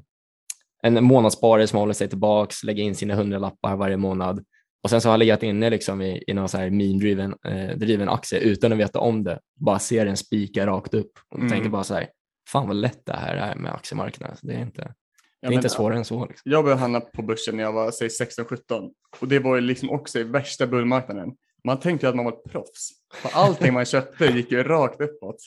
en 0.83 1.03
månadssparare 1.03 1.67
som 1.67 1.79
håller 1.79 1.93
sig 1.93 2.09
tillbaks, 2.09 2.63
lägger 2.63 2.83
in 2.83 2.95
sina 2.95 3.15
hundralappar 3.15 3.75
varje 3.75 3.97
månad 3.97 4.43
och 4.85 4.89
sen 4.89 5.01
så 5.01 5.09
har 5.09 5.17
legat 5.17 5.43
inne 5.43 5.69
liksom 5.69 6.01
i, 6.01 6.23
i 6.27 6.33
någon 6.33 6.49
så 6.49 6.57
här 6.57 6.69
mean-driven 6.69 7.35
eh, 7.45 7.77
driven 7.77 8.09
aktie 8.09 8.39
utan 8.39 8.71
att 8.71 8.77
veta 8.77 8.99
om 8.99 9.23
det. 9.23 9.39
Bara 9.59 9.79
ser 9.79 10.05
den 10.05 10.17
spika 10.17 10.67
rakt 10.67 10.93
upp 10.93 11.11
och 11.29 11.37
Mm. 11.39 11.51
tänker 11.51 11.69
bara 11.69 11.83
så 11.83 11.93
här, 11.93 12.07
fan 12.49 12.67
vad 12.67 12.75
lätt 12.75 13.05
det 13.05 13.13
här 13.13 13.35
är 13.35 13.55
med 13.55 13.73
aktiemarknaden. 13.73 14.37
Det 14.41 14.53
är 14.53 14.59
inte, 14.61 14.81
det 14.81 14.93
Ja, 15.39 15.47
är 15.47 15.49
men, 15.49 15.53
inte 15.53 15.69
svårare 15.69 15.97
än 15.97 16.05
så. 16.05 16.25
Liksom. 16.25 16.51
Jag 16.51 16.63
började 16.63 16.81
handla 16.81 17.01
på 17.01 17.21
börsen 17.21 17.55
när 17.57 17.63
jag 17.63 17.73
var 17.73 17.91
säg 17.91 18.07
16-17 18.07 18.89
och 19.19 19.27
det 19.27 19.39
var 19.39 19.55
ju 19.55 19.61
liksom 19.61 19.89
också 19.89 20.19
i 20.19 20.23
värsta 20.23 20.67
bullmarknaden. 20.67 21.29
Man 21.63 21.79
tänkte 21.79 22.05
ju 22.05 22.09
att 22.09 22.15
man 22.15 22.25
var 22.25 22.31
ett 22.31 22.51
proffs. 22.51 22.89
För 23.13 23.29
allting 23.39 23.73
man 23.73 23.85
köpte 23.85 24.25
gick 24.25 24.51
ju 24.51 24.63
rakt 24.63 25.01
uppåt. 25.01 25.37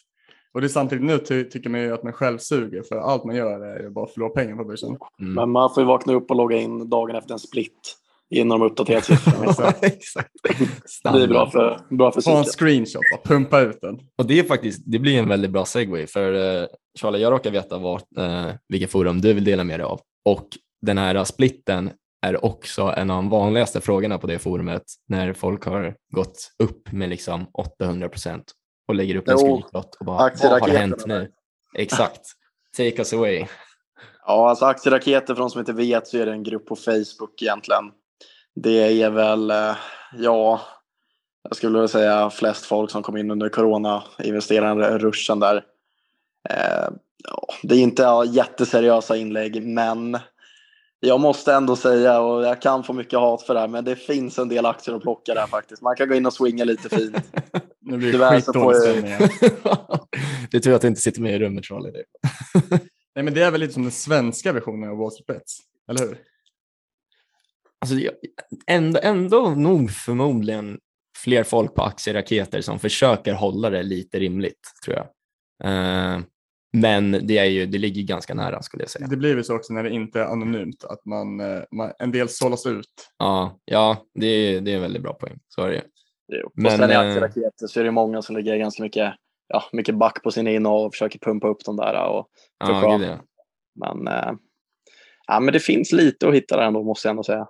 Och 0.52 0.60
det 0.60 0.66
är 0.66 0.68
samtidigt 0.68 1.04
nu 1.04 1.18
ty 1.18 1.44
tycker 1.44 1.70
man 1.70 1.80
ju 1.80 1.94
att 1.94 2.02
man 2.02 2.12
själv 2.12 2.38
suger 2.38 2.82
för 2.82 2.96
allt 2.96 3.24
man 3.24 3.36
gör 3.36 3.60
är 3.60 3.82
ju 3.82 3.90
bara 3.90 4.04
att 4.04 4.12
förlora 4.12 4.30
pengar 4.30 4.56
på 4.56 4.64
börsen. 4.64 4.96
Mm. 5.20 5.34
Men 5.34 5.50
man 5.50 5.74
får 5.74 5.82
ju 5.82 5.86
vakna 5.86 6.12
upp 6.12 6.30
och 6.30 6.36
logga 6.36 6.56
in 6.56 6.88
dagen 6.90 7.16
efter 7.16 7.32
en 7.32 7.38
split 7.38 7.96
innan 8.30 8.60
de 8.60 8.70
uppdaterat 8.70 9.04
siffrorna. 9.04 9.72
Exakt. 9.82 10.30
Det 11.02 11.22
är 11.22 11.28
bra 11.28 11.50
för, 11.50 11.80
bra 11.90 12.12
för 12.12 12.20
Ta 12.20 12.38
en 12.38 12.44
screenshot 12.44 13.02
och 13.18 13.28
pumpa 13.28 13.60
ut 13.60 13.80
den. 13.80 13.98
Och 14.16 14.26
det 14.26 14.38
är 14.38 14.44
faktiskt, 14.44 14.82
det 14.86 14.98
blir 14.98 15.18
en 15.18 15.28
väldigt 15.28 15.50
bra 15.50 15.64
segway 15.64 16.06
för 16.06 16.60
eh, 16.62 16.66
Charlie, 17.00 17.18
jag 17.18 17.32
råkar 17.32 17.50
veta 17.50 17.78
vart, 17.78 18.16
eh, 18.18 18.46
vilka 18.68 18.88
forum 18.88 19.20
du 19.20 19.32
vill 19.32 19.44
dela 19.44 19.64
med 19.64 19.80
dig 19.80 19.84
av 19.84 20.00
och 20.24 20.48
den 20.82 20.98
här 20.98 21.24
splitten 21.24 21.90
är 22.26 22.44
också 22.44 22.82
en 22.82 23.10
av 23.10 23.16
de 23.16 23.28
vanligaste 23.28 23.80
frågorna 23.80 24.18
på 24.18 24.26
det 24.26 24.38
forumet 24.38 24.82
när 25.08 25.32
folk 25.32 25.64
har 25.64 25.94
gått 26.14 26.50
upp 26.62 26.92
med 26.92 27.08
liksom 27.08 27.46
800 27.52 28.08
procent 28.08 28.52
och 28.88 28.94
lägger 28.94 29.16
upp 29.16 29.28
en 29.28 29.38
screenshot 29.38 29.96
och 30.00 30.06
bara, 30.06 30.30
vad 30.42 30.60
har 30.60 30.68
hänt 30.68 31.06
nu? 31.06 31.30
Exakt. 31.76 32.20
Take 32.76 32.98
us 32.98 33.12
away. 33.12 33.46
Ja, 34.26 34.50
alltså 34.50 34.64
aktieraketer 34.64 35.34
för 35.34 35.40
de 35.40 35.50
som 35.50 35.58
inte 35.58 35.72
vet 35.72 36.06
så 36.06 36.18
är 36.18 36.26
det 36.26 36.32
en 36.32 36.42
grupp 36.42 36.66
på 36.66 36.76
Facebook 36.76 37.42
egentligen. 37.42 37.84
Det 38.62 39.02
är 39.02 39.10
väl, 39.10 39.50
eh, 39.50 39.76
ja, 40.12 40.60
jag 41.42 41.56
skulle 41.56 41.72
vilja 41.78 41.88
säga 41.88 42.30
flest 42.30 42.64
folk 42.66 42.90
som 42.90 43.02
kom 43.02 43.16
in 43.16 43.30
under 43.30 43.48
corona, 43.48 44.02
investeraren-ruschen 44.24 45.40
där. 45.40 45.56
Eh, 46.50 46.88
det 47.62 47.74
är 47.74 47.78
inte 47.78 48.22
jätteseriösa 48.28 49.16
inlägg, 49.16 49.62
men 49.66 50.18
jag 51.00 51.20
måste 51.20 51.54
ändå 51.54 51.76
säga, 51.76 52.20
och 52.20 52.44
jag 52.44 52.62
kan 52.62 52.84
få 52.84 52.92
mycket 52.92 53.18
hat 53.18 53.42
för 53.42 53.54
det 53.54 53.60
här, 53.60 53.68
men 53.68 53.84
det 53.84 53.96
finns 53.96 54.38
en 54.38 54.48
del 54.48 54.66
aktier 54.66 54.94
att 54.94 55.02
plocka 55.02 55.34
där 55.34 55.46
faktiskt. 55.46 55.82
Man 55.82 55.96
kan 55.96 56.08
gå 56.08 56.14
in 56.14 56.26
och 56.26 56.32
swinga 56.32 56.64
lite 56.64 56.88
fint. 56.88 57.16
Nu 57.80 57.96
blir 57.98 58.12
det 58.12 58.18
så 58.18 58.52
skitdålig 58.52 58.62
får 58.62 58.74
jag- 58.74 58.82
stämning. 58.82 59.28
det 60.50 60.56
är 60.56 60.60
tur 60.60 60.74
att 60.74 60.80
du 60.82 60.88
inte 60.88 61.00
sitter 61.00 61.20
med 61.20 61.34
i 61.34 61.38
rummet 61.38 61.64
Charlie. 61.64 61.90
Det- 61.90 62.04
Nej 63.14 63.24
men 63.24 63.34
det 63.34 63.42
är 63.42 63.50
väl 63.50 63.60
lite 63.60 63.72
som 63.72 63.82
den 63.82 63.92
svenska 63.92 64.52
versionen 64.52 64.90
av 64.90 64.96
Wall 64.96 65.10
Street 65.12 65.26
Bets, 65.26 65.58
eller 65.90 66.00
hur? 66.00 66.18
Alltså, 67.80 68.10
ändå, 68.66 69.00
ändå 69.02 69.50
nog 69.50 69.90
förmodligen 69.90 70.78
fler 71.24 71.44
folk 71.44 71.74
på 71.74 71.82
aktieraketer 71.82 72.60
som 72.60 72.78
försöker 72.78 73.32
hålla 73.32 73.70
det 73.70 73.82
lite 73.82 74.18
rimligt, 74.18 74.60
tror 74.84 74.96
jag. 74.96 75.06
Eh, 75.64 76.20
men 76.72 77.26
det, 77.26 77.38
är 77.38 77.44
ju, 77.44 77.66
det 77.66 77.78
ligger 77.78 78.02
ganska 78.02 78.34
nära, 78.34 78.62
skulle 78.62 78.82
jag 78.82 78.90
säga. 78.90 79.06
Det 79.06 79.16
blir 79.16 79.34
väl 79.34 79.44
så 79.44 79.56
också 79.56 79.72
när 79.72 79.82
det 79.82 79.90
inte 79.90 80.20
är 80.20 80.24
anonymt, 80.24 80.84
att 80.84 81.04
man, 81.04 81.40
eh, 81.40 81.62
man 81.70 81.92
en 81.98 82.12
del 82.12 82.28
sållas 82.28 82.66
ut. 82.66 83.10
Ja, 83.18 83.60
ja 83.64 84.04
det, 84.14 84.26
är, 84.26 84.60
det 84.60 84.70
är 84.70 84.76
en 84.76 84.82
väldigt 84.82 85.02
bra 85.02 85.12
poäng. 85.12 85.38
Så 85.48 85.62
är 85.62 85.68
det 85.68 85.74
ju. 85.74 85.82
Jo. 86.32 86.50
Men, 86.54 86.66
och 86.66 86.72
sen 86.72 86.90
i 86.90 86.94
aktieraketer 86.94 87.66
så 87.66 87.80
är 87.80 87.84
det 87.84 87.90
många 87.90 88.22
som 88.22 88.36
ligger 88.36 88.56
ganska 88.56 88.82
mycket, 88.82 89.14
ja, 89.48 89.64
mycket 89.72 89.94
back 89.94 90.22
på 90.22 90.30
sina 90.30 90.50
innehav 90.50 90.86
och 90.86 90.94
försöker 90.94 91.18
pumpa 91.18 91.48
upp 91.48 91.64
dem 91.64 91.76
där. 91.76 92.08
Och, 92.08 92.28
Ja, 92.58 92.96
gud, 92.98 93.08
ja. 93.08 93.18
men, 93.74 94.08
eh, 94.08 94.32
ja, 95.26 95.40
men 95.40 95.52
det 95.52 95.60
finns 95.60 95.92
lite 95.92 96.28
att 96.28 96.34
hitta 96.34 96.56
där 96.56 96.62
ändå 96.66 96.82
måste 96.82 97.08
jag 97.08 97.10
ändå 97.10 97.22
säga. 97.22 97.48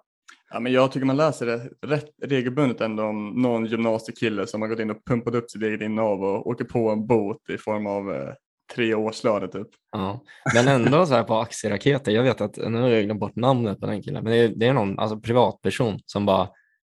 Ja, 0.50 0.61
men 0.61 0.73
jag 0.73 0.93
tycker 0.93 1.07
man 1.07 1.17
läser 1.17 1.47
det 1.47 1.71
rätt 1.87 2.11
regelbundet 2.23 2.81
ändå 2.81 3.02
om 3.02 3.28
någon 3.43 3.67
gymnasiekille 3.67 4.47
som 4.47 4.62
har 4.62 4.69
gått 4.69 4.81
in 4.81 4.90
och 4.90 5.05
pumpat 5.05 5.35
upp 5.35 5.50
sitt 5.50 5.62
eget 5.62 5.81
innehav 5.81 6.25
och 6.25 6.47
åker 6.47 6.64
på 6.64 6.90
en 6.90 7.07
bot 7.07 7.50
i 7.50 7.59
form 7.59 7.87
av 7.87 8.14
eh, 8.14 8.33
tre 8.75 8.95
årslöner 8.95 9.47
typ. 9.47 9.69
Ja. 9.93 10.23
Men 10.55 10.69
ändå 10.69 11.07
så 11.07 11.14
här 11.14 11.25
på 11.25 11.38
aktieraketer, 11.38 12.12
jag 12.12 12.23
vet 12.23 12.40
att, 12.40 12.57
nu 12.57 12.81
har 12.81 12.88
jag 12.88 13.05
glömt 13.05 13.21
bort 13.21 13.37
namnet 13.37 13.81
på 13.81 13.87
den 13.87 14.02
killen, 14.02 14.25
men 14.25 14.33
det 14.33 14.38
är, 14.38 14.49
det 14.49 14.67
är 14.67 14.73
någon 14.73 14.99
alltså 14.99 15.21
privatperson 15.21 15.99
som 16.07 16.26
bara 16.26 16.49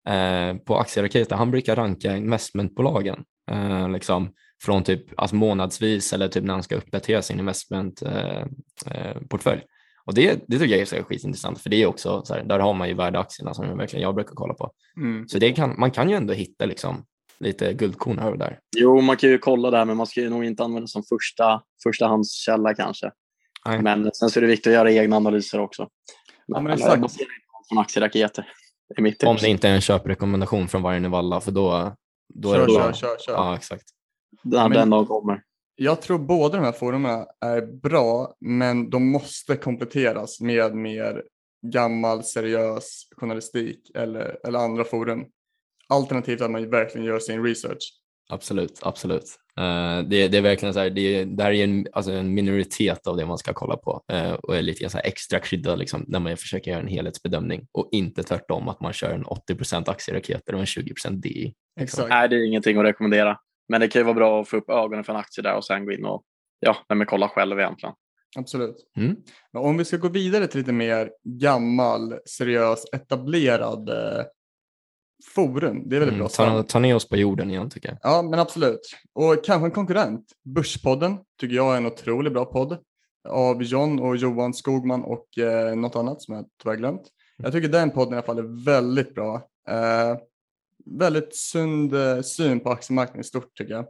eh, 0.09 0.57
på 0.57 0.77
aktieraketer, 0.77 1.35
han 1.35 1.51
brukar 1.51 1.75
ranka 1.75 2.17
investmentbolagen 2.17 3.23
eh, 3.51 3.89
liksom 3.89 4.33
från 4.63 4.83
typ 4.83 5.19
alltså 5.19 5.35
månadsvis 5.35 6.13
eller 6.13 6.27
typ 6.27 6.43
när 6.43 6.53
han 6.53 6.63
ska 6.63 6.75
uppdatera 6.75 7.21
sin 7.21 7.39
investmentportfölj. 7.39 8.17
Eh, 9.45 9.53
eh 9.53 9.61
och 10.07 10.13
det, 10.13 10.43
det 10.47 10.59
tycker 10.59 10.77
jag 10.77 10.93
är 10.99 11.03
skitintressant, 11.03 11.61
för 11.61 11.69
det 11.69 11.75
är 11.83 11.85
också 11.85 12.21
så 12.25 12.33
här, 12.33 12.43
där 12.43 12.59
har 12.59 12.73
man 12.73 12.87
ju 12.87 12.93
värdeaktierna 12.93 13.53
som 13.53 13.77
verkligen 13.77 14.03
jag 14.03 14.15
brukar 14.15 14.35
kolla 14.35 14.53
på. 14.53 14.71
Så 15.27 15.39
det 15.39 15.51
kan, 15.51 15.75
man 15.79 15.91
kan 15.91 16.09
ju 16.09 16.15
ändå 16.15 16.33
hitta 16.33 16.65
liksom 16.65 17.05
lite 17.39 17.73
guldkorn 17.73 18.19
här 18.19 18.31
och 18.31 18.37
där. 18.37 18.59
Jo, 18.77 19.01
man 19.01 19.17
kan 19.17 19.29
ju 19.29 19.37
kolla 19.37 19.71
där, 19.71 19.85
men 19.85 19.97
man 19.97 20.07
ska 20.07 20.21
ju 20.21 20.29
nog 20.29 20.45
inte 20.45 20.63
använda 20.63 20.81
det 20.81 20.87
som 20.87 21.03
första, 21.03 21.61
förstahandskälla 21.83 22.73
kanske. 22.73 23.11
Nej. 23.65 23.81
Men 23.81 24.11
sen 24.13 24.29
så 24.29 24.39
är 24.39 24.41
det 24.41 24.47
viktigt 24.47 24.67
att 24.67 24.73
göra 24.73 24.91
egna 24.91 25.15
analyser 25.15 25.59
också. 25.59 25.81
Ja, 25.81 25.87
men 26.47 26.63
Men, 26.63 26.73
exakt. 26.73 27.03
allt 27.03 27.15
från 27.69 27.77
aktieraketer. 27.77 28.47
Det 28.89 28.99
är 28.99 29.01
mitt 29.01 29.23
Om 29.23 29.37
det 29.41 29.47
inte 29.49 29.69
är 29.69 29.73
en 29.73 29.81
köprekommendation 29.81 30.67
från 30.67 30.81
Vargen 30.81 31.11
Valla, 31.11 31.41
för 31.41 31.51
då, 31.51 31.95
då 32.33 32.53
är 32.53 32.55
Kör, 32.55 32.65
det 32.67 32.73
kör, 32.73 32.79
bra. 32.83 32.93
kör, 32.93 33.17
kör. 33.25 33.33
Ja, 33.33 33.55
exakt. 33.55 33.83
Den, 34.43 34.61
Men- 34.69 34.71
den 34.71 34.89
dagen 34.89 35.05
kommer. 35.05 35.41
Jag 35.79 36.01
tror 36.01 36.19
båda 36.19 36.57
de 36.57 36.63
här 36.63 36.71
forumen 36.71 37.25
är 37.45 37.61
bra, 37.61 38.35
men 38.39 38.89
de 38.89 39.11
måste 39.11 39.55
kompletteras 39.55 40.41
med 40.41 40.75
mer 40.75 41.23
gammal 41.61 42.23
seriös 42.23 43.07
journalistik 43.17 43.91
eller, 43.95 44.47
eller 44.47 44.59
andra 44.59 44.83
forum. 44.83 45.25
Alternativt 45.89 46.41
att 46.41 46.51
man 46.51 46.69
verkligen 46.69 47.07
gör 47.07 47.19
sin 47.19 47.43
research. 47.43 47.93
Absolut, 48.29 48.79
absolut. 48.81 49.39
Eh, 49.57 49.99
det, 50.09 50.27
det 50.27 50.37
är 50.37 50.41
verkligen 50.41 50.73
så 50.73 50.79
här, 50.79 50.89
det, 50.89 51.25
det 51.25 51.43
här 51.43 51.51
är 51.51 51.63
en, 51.63 51.87
alltså 51.93 52.11
en 52.11 52.33
minoritet 52.33 53.07
av 53.07 53.17
det 53.17 53.25
man 53.25 53.37
ska 53.37 53.53
kolla 53.53 53.77
på 53.77 54.03
eh, 54.11 54.31
och 54.31 54.57
är 54.57 54.61
lite 54.61 54.89
så 54.89 54.97
här 54.97 55.05
extra 55.05 55.39
krydda 55.39 55.75
liksom, 55.75 56.05
när 56.07 56.19
man 56.19 56.37
försöker 56.37 56.71
göra 56.71 56.81
en 56.81 56.87
helhetsbedömning 56.87 57.67
och 57.71 57.89
inte 57.91 58.23
tvärtom 58.23 58.69
att 58.69 58.81
man 58.81 58.93
kör 58.93 59.13
en 59.13 59.25
80% 59.25 59.89
aktieraketer 59.89 60.53
och 60.53 60.59
en 60.59 60.65
20 60.65 60.93
DI. 61.11 61.53
Exakt. 61.79 62.09
Nej, 62.09 62.29
det 62.29 62.35
är 62.35 62.47
ingenting 62.47 62.77
att 62.77 62.85
rekommendera. 62.85 63.37
Men 63.69 63.81
det 63.81 63.87
kan 63.87 63.99
ju 63.99 64.03
vara 64.03 64.15
bra 64.15 64.41
att 64.41 64.47
få 64.47 64.57
upp 64.57 64.69
ögonen 64.69 65.03
för 65.03 65.13
en 65.13 65.19
aktie 65.19 65.41
där 65.41 65.55
och 65.55 65.65
sen 65.65 65.85
gå 65.85 65.91
in 65.91 66.05
och 66.05 66.23
ja, 66.59 66.75
men 66.89 67.05
kolla 67.05 67.29
själv 67.29 67.59
egentligen. 67.59 67.95
Absolut. 68.37 68.75
Mm. 68.97 69.15
Men 69.53 69.63
om 69.63 69.77
vi 69.77 69.85
ska 69.85 69.97
gå 69.97 70.09
vidare 70.09 70.47
till 70.47 70.59
lite 70.59 70.73
mer 70.73 71.11
gammal, 71.23 72.19
seriös, 72.25 72.85
etablerad 72.93 73.89
eh, 73.89 74.25
forum. 75.35 75.89
Det 75.89 75.95
är 75.95 75.99
väl 75.99 76.09
ett 76.09 76.13
Mm, 76.13 76.19
bra 76.19 76.29
ta, 76.29 76.63
ta 76.63 76.79
ner 76.79 76.95
oss 76.95 77.09
på 77.09 77.17
jorden 77.17 77.49
igen 77.49 77.69
tycker 77.69 77.89
jag. 77.89 77.97
Ja, 78.01 78.21
men 78.21 78.39
absolut. 78.39 78.79
Och 79.13 79.45
kanske 79.45 79.67
en 79.67 79.71
konkurrent. 79.71 80.31
Börspodden 80.55 81.17
tycker 81.39 81.55
jag 81.55 81.73
är 81.73 81.77
en 81.77 81.85
otroligt 81.85 82.33
bra 82.33 82.45
podd 82.45 82.77
av 83.29 83.63
John 83.63 83.99
och 83.99 84.17
Johan 84.17 84.53
Skogman 84.53 85.03
och 85.03 85.37
eh, 85.37 85.75
något 85.75 85.95
annat 85.95 86.21
som 86.21 86.35
jag 86.35 86.45
tyvärr 86.63 86.75
glömt. 86.75 87.01
Jag 87.37 87.51
tycker 87.51 87.69
den 87.69 87.91
podden 87.91 88.13
i 88.13 88.15
alla 88.15 88.25
fall 88.25 88.37
är 88.37 88.65
väldigt 88.65 89.15
bra. 89.15 89.35
Eh, 89.69 90.17
väldigt 90.99 91.35
sund 91.35 91.93
eh, 91.93 92.21
syn 92.21 92.59
på 92.59 92.69
aktiemarknaden 92.69 93.21
i 93.21 93.23
stort 93.23 93.57
tycker 93.57 93.73
jag. 93.73 93.85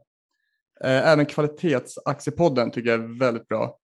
Eh, 0.84 1.08
även 1.08 1.26
kvalitetsaktiepodden 1.26 2.72
tycker 2.72 2.90
jag 2.90 3.00
är 3.00 3.20
väldigt 3.20 3.48
bra. 3.48 3.78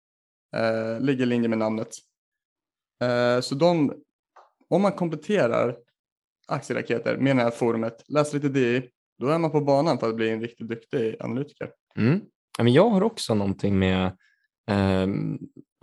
Eh, 0.56 1.00
ligger 1.00 1.24
i 1.24 1.26
linje 1.26 1.50
med 1.50 1.58
namnet. 1.58 1.96
Så 3.42 3.56
de, 3.56 3.94
om 4.70 4.82
man 4.82 4.92
kompletterar 4.92 5.78
aktieraketer 6.48 7.18
med 7.18 7.36
det 7.36 7.44
här 7.44 7.52
forumet, 7.52 8.04
läser 8.08 8.36
lite 8.36 8.50
DI, 8.50 8.90
då 9.20 9.28
är 9.28 9.38
man 9.38 9.52
på 9.52 9.62
banan 9.62 9.98
för 9.98 10.10
att 10.10 10.16
bli 10.16 10.30
en 10.30 10.42
riktigt 10.42 10.68
duktig 10.68 11.16
analytiker. 11.20 11.70
Mm. 11.98 12.22
Men 12.58 12.74
jag 12.74 12.90
har 12.90 13.04
också 13.04 13.34
någonting 13.34 13.80
med 13.80 14.18
ehm, 14.68 15.40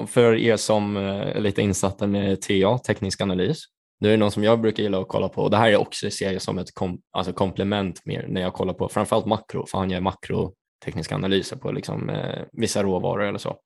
för 0.07 0.35
er 0.35 0.57
som 0.57 0.97
är 0.97 1.41
lite 1.41 1.63
insatta 1.63 2.07
med 2.07 2.41
TA, 2.41 2.79
teknisk 2.79 3.21
analys, 3.21 3.65
nu 4.01 4.09
är 4.09 4.13
det 4.13 4.17
någon 4.17 4.31
som 4.31 4.45
jag 4.45 4.61
brukar 4.61 4.83
gilla 4.83 5.01
att 5.01 5.09
kolla 5.09 5.29
på 5.29 5.43
och 5.43 5.51
det 5.51 5.57
här 5.57 5.71
är 5.71 5.77
också 5.77 6.11
ser 6.11 6.33
jag 6.33 6.43
som 6.43 6.59
ett 6.59 6.75
kom, 6.75 7.01
alltså 7.11 7.33
komplement 7.33 8.05
mer 8.05 8.27
när 8.29 8.41
jag 8.41 8.55
kollar 8.55 8.75
på 8.75 8.89
framförallt 8.89 9.27
makro, 9.27 9.67
för 9.67 9.79
han 9.79 9.91
gör 9.91 10.01
makrotekniska 10.01 11.15
analyser 11.15 11.57
på 11.57 11.73
liksom, 11.73 12.11
eh, 12.11 12.43
vissa 12.53 12.83
råvaror 12.83 13.23
eller 13.23 13.39
så. 13.39 13.57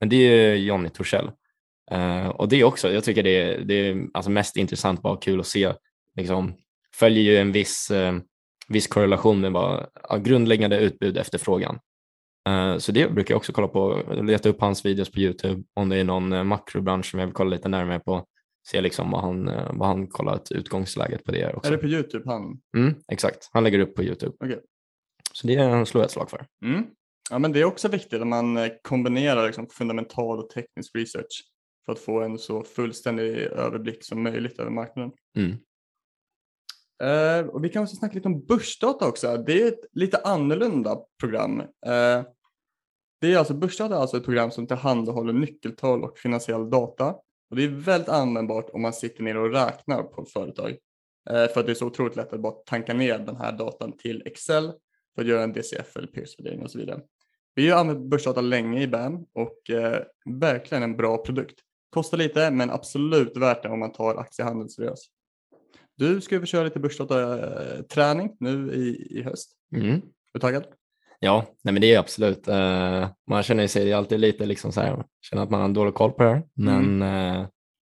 Men 0.00 0.08
det 0.08 0.16
är 0.16 0.54
Jonny 0.54 0.88
Torssell. 0.88 1.30
Uh, 1.92 2.28
och 2.28 2.48
det 2.48 2.64
också, 2.64 2.92
jag 2.92 3.04
tycker 3.04 3.22
det 3.22 3.42
är, 3.42 3.60
det 3.60 3.74
är 3.74 4.06
alltså 4.14 4.30
mest 4.30 4.56
intressant, 4.56 5.02
bara 5.02 5.16
kul 5.16 5.40
att 5.40 5.46
se, 5.46 5.72
liksom, 6.16 6.54
följer 6.94 7.22
ju 7.22 7.36
en 7.36 7.52
viss, 7.52 7.90
uh, 7.90 8.18
viss 8.68 8.86
korrelation 8.86 9.40
med 9.40 9.52
bara, 9.52 9.86
uh, 10.12 10.18
grundläggande 10.18 10.78
utbud 10.78 11.16
efterfrågan. 11.16 11.78
Uh, 12.48 12.78
så 12.78 12.92
det 12.92 13.12
brukar 13.12 13.34
jag 13.34 13.36
också 13.36 13.52
kolla 13.52 13.68
på, 13.68 14.02
leta 14.22 14.48
upp 14.48 14.60
hans 14.60 14.84
videos 14.84 15.10
på 15.10 15.20
Youtube 15.20 15.62
om 15.74 15.88
det 15.88 15.96
är 15.96 16.04
någon 16.04 16.32
uh, 16.32 16.44
makrobransch 16.44 17.10
som 17.10 17.20
jag 17.20 17.26
vill 17.26 17.34
kolla 17.34 17.50
lite 17.50 17.68
närmare 17.68 18.00
på, 18.00 18.26
se 18.66 18.80
liksom 18.80 19.10
vad 19.10 19.20
han, 19.20 19.48
uh, 19.48 19.70
vad 19.72 19.88
han 19.88 20.06
kollat 20.06 20.52
utgångsläget 20.52 21.24
på 21.24 21.32
det 21.32 21.54
också. 21.54 21.68
Är 21.68 21.76
det 21.76 21.82
på 21.82 21.86
Youtube 21.86 22.30
han? 22.30 22.60
Mm, 22.76 22.94
exakt, 23.12 23.50
han 23.52 23.64
lägger 23.64 23.78
upp 23.78 23.94
på 23.94 24.02
Youtube. 24.02 24.36
Okay. 24.44 24.58
Så 25.32 25.46
det 25.46 25.88
slår 25.88 26.00
jag 26.00 26.06
ett 26.06 26.12
slag 26.12 26.30
för. 26.30 26.46
Mm. 26.64 26.86
Ja, 27.30 27.38
men 27.38 27.52
det 27.52 27.60
är 27.60 27.64
också 27.64 27.88
viktigt 27.88 28.20
att 28.20 28.26
man 28.26 28.70
kombinerar 28.82 29.46
liksom 29.46 29.68
fundamental 29.68 30.38
och 30.38 30.50
teknisk 30.50 30.96
research 30.96 31.44
för 31.86 31.92
att 31.92 31.98
få 31.98 32.20
en 32.20 32.38
så 32.38 32.62
fullständig 32.62 33.36
överblick 33.36 34.04
som 34.04 34.22
möjligt 34.22 34.58
över 34.58 34.70
marknaden. 34.70 35.12
Mm. 35.38 35.56
Uh, 37.02 37.46
och 37.48 37.64
vi 37.64 37.68
kan 37.68 37.82
också 37.82 37.96
snacka 37.96 38.14
lite 38.14 38.28
om 38.28 38.44
börsdata 38.44 39.08
också. 39.08 39.36
Det 39.46 39.62
är 39.62 39.68
ett 39.68 39.84
lite 39.92 40.18
annorlunda 40.18 40.98
program. 41.20 41.60
Uh, 41.60 42.24
det 43.20 43.32
är 43.32 43.38
alltså, 43.38 43.54
börsdata 43.54 43.94
är 43.94 43.98
alltså 43.98 44.16
ett 44.16 44.24
program 44.24 44.50
som 44.50 44.66
tillhandahåller 44.66 45.32
nyckeltal 45.32 46.04
och 46.04 46.18
finansiell 46.18 46.70
data. 46.70 47.14
Och 47.50 47.56
det 47.56 47.64
är 47.64 47.68
väldigt 47.68 48.08
användbart 48.08 48.70
om 48.72 48.82
man 48.82 48.92
sitter 48.92 49.22
ner 49.22 49.36
och 49.36 49.52
räknar 49.52 50.02
på 50.02 50.22
ett 50.22 50.32
företag. 50.32 50.70
Uh, 50.70 51.46
för 51.46 51.60
att 51.60 51.66
det 51.66 51.72
är 51.72 51.74
så 51.74 51.86
otroligt 51.86 52.16
lätt 52.16 52.32
att 52.32 52.40
bara 52.40 52.52
tanka 52.52 52.94
ner 52.94 53.18
den 53.18 53.36
här 53.36 53.52
datan 53.52 53.92
till 53.92 54.22
Excel 54.26 54.72
för 55.14 55.22
att 55.22 55.28
göra 55.28 55.42
en 55.42 55.52
DCF 55.52 55.96
eller 55.96 56.06
peersvärdering 56.06 56.62
och 56.62 56.70
så 56.70 56.78
vidare. 56.78 57.00
Vi 57.54 57.70
har 57.70 57.80
använt 57.80 58.10
börsdata 58.10 58.40
länge 58.40 58.82
i 58.82 58.88
BAM 58.88 59.26
och 59.32 59.58
verkligen 60.40 60.82
en 60.82 60.96
bra 60.96 61.24
produkt. 61.24 61.60
Kostar 61.90 62.18
lite 62.18 62.50
men 62.50 62.70
absolut 62.70 63.36
värt 63.36 63.62
det 63.62 63.68
om 63.68 63.78
man 63.78 63.92
tar 63.92 64.16
aktiehandeln 64.16 64.68
seriöst. 64.68 65.10
Du 65.96 66.20
ska 66.20 66.34
ju 66.34 66.46
köra 66.46 66.64
lite 66.64 66.80
börsdata-träning 66.80 68.36
nu 68.40 68.72
i, 68.72 69.18
i 69.18 69.22
höst. 69.22 69.52
Mm. 69.74 69.90
Är 69.90 70.02
du 70.32 70.40
taggad? 70.40 70.64
Ja, 71.26 71.44
nej 71.62 71.72
men 71.72 71.80
det 71.80 71.94
är 71.94 71.98
absolut. 71.98 72.48
Uh, 72.48 73.08
man 73.30 73.42
känner 73.42 73.66
sig 73.66 73.92
alltid 73.92 74.20
lite 74.20 74.46
liksom 74.46 74.72
så 74.72 74.80
här, 74.80 75.04
känner 75.22 75.42
att 75.42 75.50
man 75.50 75.60
har 75.60 75.68
dålig 75.68 75.94
koll 75.94 76.12
på 76.12 76.22
det 76.22 76.28
här. 76.28 76.42
Men 76.54 77.02
mm. 77.02 77.36
uh, 77.36 77.46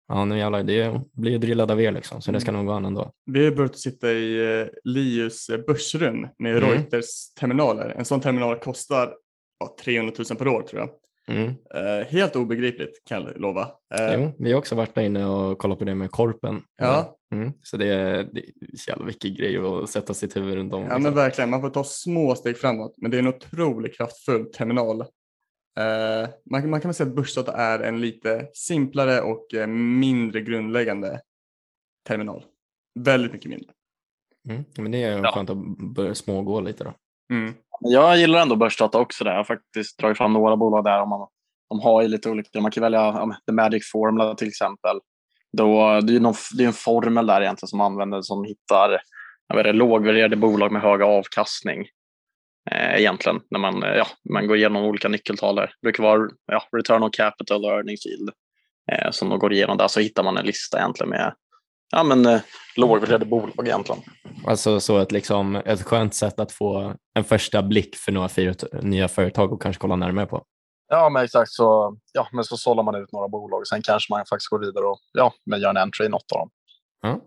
ja, 0.09 0.25
nu 0.25 0.39
jävlar, 0.39 0.63
det 0.63 1.01
blir 1.13 1.39
drillad 1.39 1.71
av 1.71 1.81
er 1.81 1.93
liksom, 1.93 2.23
så 2.23 2.33
det 2.33 2.41
ska 2.41 2.51
mm. 2.51 2.59
nog 2.59 2.67
gå 2.67 2.77
an 2.77 2.85
ändå. 2.85 3.13
Vi 3.27 3.45
har 3.45 3.53
börjat 3.53 3.79
sitta 3.79 4.11
i 4.13 4.61
uh, 4.63 4.67
Lius 4.85 5.51
börsrum 5.67 6.29
med 6.39 6.57
mm. 6.57 6.71
Reuters 6.71 7.35
terminaler. 7.41 7.95
En 7.99 8.05
sån 8.05 8.21
terminal 8.21 8.59
kostar 8.59 9.15
ja, 9.59 9.77
300 9.85 10.15
000 10.31 10.39
per 10.39 10.49
år 10.49 10.63
tror 10.63 10.81
jag. 10.81 10.91
Mm. 11.29 11.49
Uh, 11.49 12.07
helt 12.09 12.37
obegripligt 12.37 13.05
kan 13.05 13.23
jag 13.23 13.41
lova. 13.41 13.63
Uh, 13.65 14.15
jo, 14.15 14.33
vi 14.39 14.53
har 14.53 14.59
också 14.59 14.75
varit 14.75 14.95
där 14.95 15.03
inne 15.03 15.27
och 15.27 15.59
kollat 15.59 15.79
på 15.79 15.85
det 15.85 15.95
med 15.95 16.11
korpen. 16.11 16.63
Ja. 16.77 17.17
Mm. 17.35 17.53
Så 17.63 17.77
det 17.77 17.87
är, 17.87 18.29
det 18.33 18.41
är 18.41 18.77
så 18.77 18.91
jävla 18.91 19.05
mycket 19.05 19.39
grej 19.39 19.59
att 19.59 19.91
sätta 19.91 20.15
sitt 20.15 20.37
huvud 20.37 20.55
runt 20.55 20.73
om. 20.73 20.81
Ja 20.81 20.87
liksom. 20.87 21.03
men 21.03 21.15
verkligen, 21.15 21.51
man 21.51 21.61
får 21.61 21.71
ta 21.71 21.85
små 21.85 22.35
steg 22.35 22.59
framåt 22.59 22.95
men 22.97 23.11
det 23.11 23.17
är 23.17 23.19
en 23.19 23.29
otroligt 23.29 23.97
kraftfull 23.97 24.53
terminal. 24.53 25.01
Uh, 25.01 26.29
man, 26.51 26.71
man, 26.71 26.81
kan 26.81 26.89
väl 26.89 26.95
säga 26.95 27.09
att 27.09 27.17
börsdata 27.17 27.53
är 27.53 27.81
en 27.81 28.01
lite 28.01 28.49
simplare 28.53 29.21
och 29.21 29.47
mindre 29.69 30.41
grundläggande 30.41 31.21
terminal. 32.07 32.45
Väldigt 33.01 33.33
mycket 33.33 33.51
mindre. 33.51 33.73
Mm. 34.49 34.65
Men 34.79 34.91
det 34.93 35.03
är 35.03 35.19
ja. 35.19 35.33
skönt 35.33 35.51
att 35.51 35.79
börja 35.95 36.15
smågå 36.15 36.61
lite 36.61 36.85
då. 36.85 36.95
Mm. 37.33 37.55
Jag 37.81 38.19
gillar 38.19 38.43
ändå 38.43 38.57
börsdata 38.57 38.99
också. 38.99 39.25
Där. 39.25 39.31
Jag 39.31 39.39
har 39.39 39.45
faktiskt 39.45 39.99
dragit 39.99 40.19
fram 40.19 40.33
några 40.33 40.57
bolag 40.57 40.85
där. 40.85 41.03
Om 41.03 41.09
man, 41.09 41.29
de 41.69 41.81
har 41.81 42.03
ju 42.03 42.09
lite 42.09 42.31
olika. 42.31 42.61
Man 42.61 42.71
kan 42.71 42.83
välja 42.83 42.99
ja, 42.99 43.37
The 43.47 43.53
Magic 43.53 43.91
Formula 43.93 44.35
till 44.35 44.49
exempel. 44.49 45.01
Då, 45.53 46.01
det 46.01 46.17
är 46.17 46.21
någon, 46.21 46.35
det 46.57 46.63
är 46.63 46.67
en 46.67 46.73
formel 46.73 47.27
där 47.27 47.41
egentligen 47.41 47.69
som 47.69 47.81
använder 47.81 48.23
som 48.23 48.45
hittar 48.45 49.01
jag 49.49 49.75
lågvärderade 49.75 50.37
bolag 50.37 50.73
med 50.73 50.83
hög 50.83 51.03
avkastning. 51.03 51.87
Eh, 52.71 53.01
egentligen 53.01 53.41
när 53.51 53.59
man, 53.59 53.83
eh, 53.83 53.95
ja, 53.97 54.07
man 54.33 54.47
går 54.47 54.57
igenom 54.57 54.85
olika 54.85 55.09
nyckeltal. 55.09 55.57
Där. 55.57 55.67
Det 55.67 55.83
brukar 55.83 56.03
vara 56.03 56.29
ja, 56.47 56.63
return 56.77 57.03
on 57.03 57.11
capital 57.11 57.65
och 57.65 57.71
Earning 57.71 57.97
Field 58.03 58.31
eh, 58.93 59.11
som 59.11 59.29
de 59.29 59.39
går 59.39 59.53
igenom 59.53 59.77
där. 59.77 59.89
Så 59.89 60.01
hittar 60.01 60.23
man 60.23 60.37
en 60.37 60.47
lista 60.47 60.79
egentligen 60.79 61.11
med 61.11 61.35
ja, 61.91 62.03
men, 62.03 62.27
eh, 62.27 62.41
lågvärderade 62.77 63.25
bolag 63.25 63.67
egentligen. 63.69 64.03
Alltså 64.47 64.81
så 64.81 64.99
ett, 64.99 65.13
liksom, 65.13 65.57
ett 65.57 65.83
skönt 65.83 66.15
sätt 66.15 66.41
att 66.41 66.53
få 66.53 66.95
en 67.15 67.25
första 67.25 67.63
blick 67.63 67.97
för 67.97 68.13
några 68.13 68.29
nya 68.83 69.09
företag 69.09 69.53
och 69.53 69.63
kanske 69.63 69.81
kolla 69.81 69.97
närmare 69.97 70.27
på. 70.27 70.45
Ja, 70.89 71.09
men 71.09 71.25
exakt. 71.25 71.51
Så, 71.51 71.97
ja, 72.13 72.29
men 72.33 72.45
så 72.45 72.57
sållar 72.57 72.83
man 72.83 72.95
ut 72.95 73.13
några 73.13 73.29
bolag. 73.29 73.67
Sen 73.67 73.83
kanske 73.83 74.13
man 74.13 74.27
faktiskt 74.27 74.49
går 74.49 74.59
vidare 74.59 74.85
och 74.85 74.99
ja, 75.13 75.33
men 75.47 75.61
gör 75.61 75.71
en 75.71 75.77
entry 75.77 76.07
i 76.07 76.09
något 76.09 76.33
av 76.33 76.39
dem. 76.39 76.51
Mm. 77.05 77.21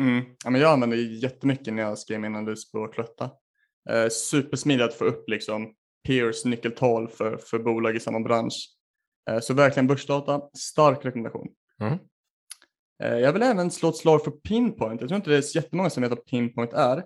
Mm. 0.00 0.24
Ja, 0.44 0.50
men 0.50 0.60
jag 0.60 0.72
använder 0.72 0.96
jättemycket 0.96 1.74
när 1.74 1.82
jag 1.82 1.98
skriver 1.98 2.20
min 2.20 2.36
analys 2.36 2.72
på 2.72 2.88
Klötta. 2.88 3.30
Eh, 3.90 4.08
supersmidigt 4.08 4.88
att 4.88 4.94
få 4.94 5.04
upp 5.04 5.28
liksom 5.28 5.74
peers 6.06 6.44
nyckeltal 6.44 7.08
för, 7.08 7.36
för 7.36 7.58
bolag 7.58 7.96
i 7.96 8.00
samma 8.00 8.20
bransch. 8.20 8.70
Eh, 9.30 9.40
så 9.40 9.54
verkligen 9.54 9.86
börsdata, 9.86 10.40
stark 10.58 11.04
rekommendation. 11.04 11.48
Mm. 11.80 11.98
Eh, 13.02 13.18
jag 13.18 13.32
vill 13.32 13.42
även 13.42 13.70
slå 13.70 13.88
ett 13.88 13.96
slag 13.96 14.24
för 14.24 14.30
Pinpoint. 14.30 15.00
Jag 15.00 15.08
tror 15.08 15.16
inte 15.16 15.30
det 15.30 15.36
är 15.36 15.42
så 15.42 15.58
jättemånga 15.58 15.90
som 15.90 16.02
vet 16.02 16.10
vad 16.10 16.26
Pinpoint 16.26 16.72
är. 16.72 17.04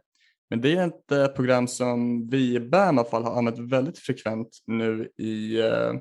Men 0.51 0.61
det 0.61 0.77
är 0.77 0.87
ett 0.87 1.13
eh, 1.13 1.27
program 1.27 1.69
som 1.69 2.29
vi 2.29 2.55
i 2.55 2.61
BAM 2.61 2.97
i 2.97 2.99
alla 2.99 3.09
fall 3.09 3.25
har 3.25 3.39
använt 3.39 3.73
väldigt 3.73 3.99
frekvent 3.99 4.49
nu 4.67 5.09
i 5.19 5.61
eh, 5.61 5.93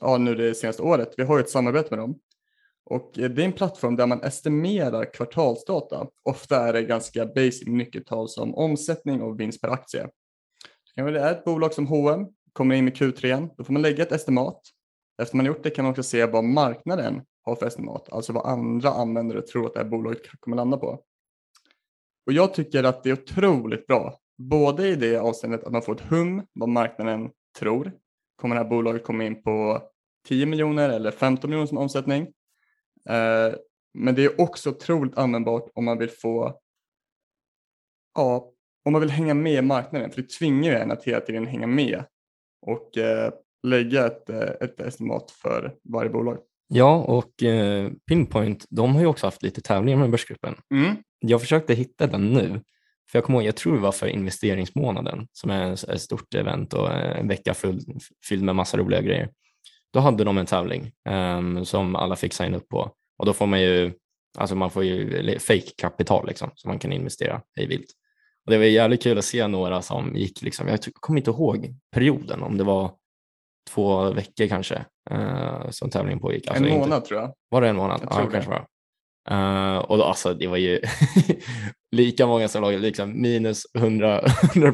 ja, 0.00 0.18
nu 0.18 0.34
det 0.34 0.54
senaste 0.54 0.82
året. 0.82 1.14
Vi 1.16 1.22
har 1.22 1.38
ju 1.38 1.42
ett 1.42 1.50
samarbete 1.50 1.88
med 1.90 1.98
dem. 1.98 2.18
Och 2.84 3.10
det 3.14 3.24
är 3.24 3.40
en 3.40 3.52
plattform 3.52 3.96
där 3.96 4.06
man 4.06 4.22
estimerar 4.22 5.14
kvartalsdata. 5.14 6.06
Ofta 6.22 6.68
är 6.68 6.72
det 6.72 6.82
ganska 6.82 7.26
basic 7.26 7.66
nyckeltal 7.66 8.28
som 8.28 8.54
omsättning 8.54 9.22
och 9.22 9.40
vinst 9.40 9.60
per 9.60 9.68
aktie. 9.68 10.08
Det 10.96 11.02
är 11.02 11.32
ett 11.32 11.44
bolag 11.44 11.74
som 11.74 11.86
H&M 11.86 12.26
kommer 12.52 12.74
in 12.74 12.84
med 12.84 12.96
Q3, 12.96 13.48
då 13.56 13.64
får 13.64 13.72
man 13.72 13.82
lägga 13.82 14.02
ett 14.02 14.12
estimat. 14.12 14.60
Efter 15.22 15.36
man 15.36 15.46
gjort 15.46 15.62
det 15.62 15.70
kan 15.70 15.84
man 15.84 15.90
också 15.90 16.02
se 16.02 16.26
vad 16.26 16.44
marknaden 16.44 17.22
har 17.42 17.56
för 17.56 17.66
estimat, 17.66 18.12
alltså 18.12 18.32
vad 18.32 18.46
andra 18.46 18.90
användare 18.90 19.42
tror 19.42 19.66
att 19.66 19.74
det 19.74 19.80
här 19.80 19.88
bolaget 19.88 20.40
kommer 20.40 20.56
landa 20.56 20.76
på. 20.76 21.00
Och 22.26 22.32
jag 22.32 22.54
tycker 22.54 22.84
att 22.84 23.02
det 23.02 23.10
är 23.10 23.12
otroligt 23.12 23.86
bra, 23.86 24.20
både 24.38 24.88
i 24.88 24.94
det 24.94 25.18
avseendet 25.18 25.64
att 25.64 25.72
man 25.72 25.82
får 25.82 25.94
ett 25.94 26.00
hum 26.10 26.46
vad 26.52 26.68
marknaden 26.68 27.30
tror. 27.58 27.92
Kommer 28.36 28.54
det 28.54 28.62
här 28.62 28.68
bolaget 28.68 29.04
komma 29.04 29.24
in 29.24 29.42
på 29.42 29.82
10 30.28 30.46
miljoner 30.46 30.88
eller 30.88 31.10
15 31.10 31.50
miljoner 31.50 31.66
som 31.66 31.78
omsättning? 31.78 32.22
Eh, 33.08 33.54
men 33.94 34.14
det 34.14 34.24
är 34.24 34.40
också 34.40 34.70
otroligt 34.70 35.18
användbart 35.18 35.70
om 35.74 35.84
man 35.84 35.98
vill 35.98 36.10
få, 36.10 36.60
ja, 38.14 38.52
om 38.84 38.92
man 38.92 39.00
vill 39.00 39.10
hänga 39.10 39.34
med 39.34 39.52
i 39.52 39.62
marknaden, 39.62 40.10
för 40.10 40.22
det 40.22 40.28
tvingar 40.28 40.72
ju 40.72 40.78
en 40.78 40.90
att 40.90 41.04
hela 41.04 41.20
tiden 41.20 41.46
hänga 41.46 41.66
med 41.66 42.04
och 42.66 42.98
eh, 42.98 43.32
lägga 43.62 44.06
ett, 44.06 44.30
eh, 44.30 44.50
ett 44.60 44.80
estimat 44.80 45.30
för 45.30 45.76
varje 45.82 46.10
bolag. 46.10 46.38
Ja, 46.74 46.96
och 46.96 47.42
eh, 47.42 47.90
Pinpoint, 48.08 48.66
de 48.70 48.94
har 48.94 49.00
ju 49.00 49.06
också 49.06 49.26
haft 49.26 49.42
lite 49.42 49.60
tävlingar 49.60 49.98
med 49.98 50.10
Börsgruppen. 50.10 50.54
Mm. 50.74 50.96
Jag 51.18 51.40
försökte 51.40 51.74
hitta 51.74 52.06
den 52.06 52.32
nu, 52.32 52.48
för 53.10 53.18
jag 53.18 53.24
kommer 53.24 53.38
ihåg, 53.38 53.48
jag 53.48 53.56
tror 53.56 53.74
det 53.74 53.80
var 53.80 53.92
för 53.92 54.06
inveringsmånaden 54.06 55.26
som 55.32 55.50
är 55.50 55.92
ett 55.92 56.00
stort 56.00 56.34
event 56.34 56.72
och 56.72 56.92
en 56.92 57.28
vecka 57.28 57.54
fylld, 57.54 58.02
fylld 58.28 58.42
med 58.42 58.56
massa 58.56 58.76
roliga 58.76 59.00
grejer. 59.00 59.30
Då 59.92 60.00
hade 60.00 60.24
de 60.24 60.38
en 60.38 60.46
tävling 60.46 60.92
um, 61.08 61.64
som 61.64 61.96
alla 61.96 62.16
fick 62.16 62.32
signa 62.32 62.56
upp 62.56 62.68
på 62.68 62.90
och 63.18 63.26
då 63.26 63.32
får 63.32 63.46
man 63.46 63.62
ju, 63.62 63.92
alltså 64.38 64.54
man 64.56 64.70
får 64.70 64.84
ju 64.84 65.38
fake-kapital 65.38 66.26
liksom, 66.26 66.50
som 66.54 66.68
man 66.68 66.78
kan 66.78 66.92
investera 66.92 67.42
i 67.60 67.66
vilt. 67.66 67.90
Och 68.46 68.52
det 68.52 68.58
var 68.58 68.64
jävligt 68.64 69.02
kul 69.02 69.18
att 69.18 69.24
se 69.24 69.48
några 69.48 69.82
som 69.82 70.16
gick, 70.16 70.42
liksom, 70.42 70.68
jag 70.68 70.78
kommer 71.00 71.20
inte 71.20 71.30
ihåg 71.30 71.74
perioden, 71.94 72.42
om 72.42 72.58
det 72.58 72.64
var 72.64 72.90
två 73.70 74.10
veckor 74.10 74.46
kanske 74.46 74.84
uh, 75.12 75.70
som 75.70 75.90
tävlingen 75.90 76.20
pågick. 76.20 76.48
Alltså 76.48 76.64
en 76.64 76.70
månad 76.70 76.96
inte, 76.96 77.08
tror 77.08 77.20
jag. 77.20 77.34
Var 77.48 77.60
det 77.60 77.68
en 77.68 77.76
månad? 77.76 78.00
Jag 78.02 78.24
ja, 78.24 78.30
kanske 78.30 78.50
var. 78.50 78.66
Uh, 79.30 79.78
och 79.78 79.98
då, 79.98 80.04
alltså, 80.04 80.34
det 80.34 80.46
var 80.46 80.56
ju 80.56 80.80
lika 81.92 82.26
många 82.26 82.48
som 82.48 82.62
låg 82.62 82.72
liksom 82.72 83.22
minus 83.22 83.62
100 83.74 84.22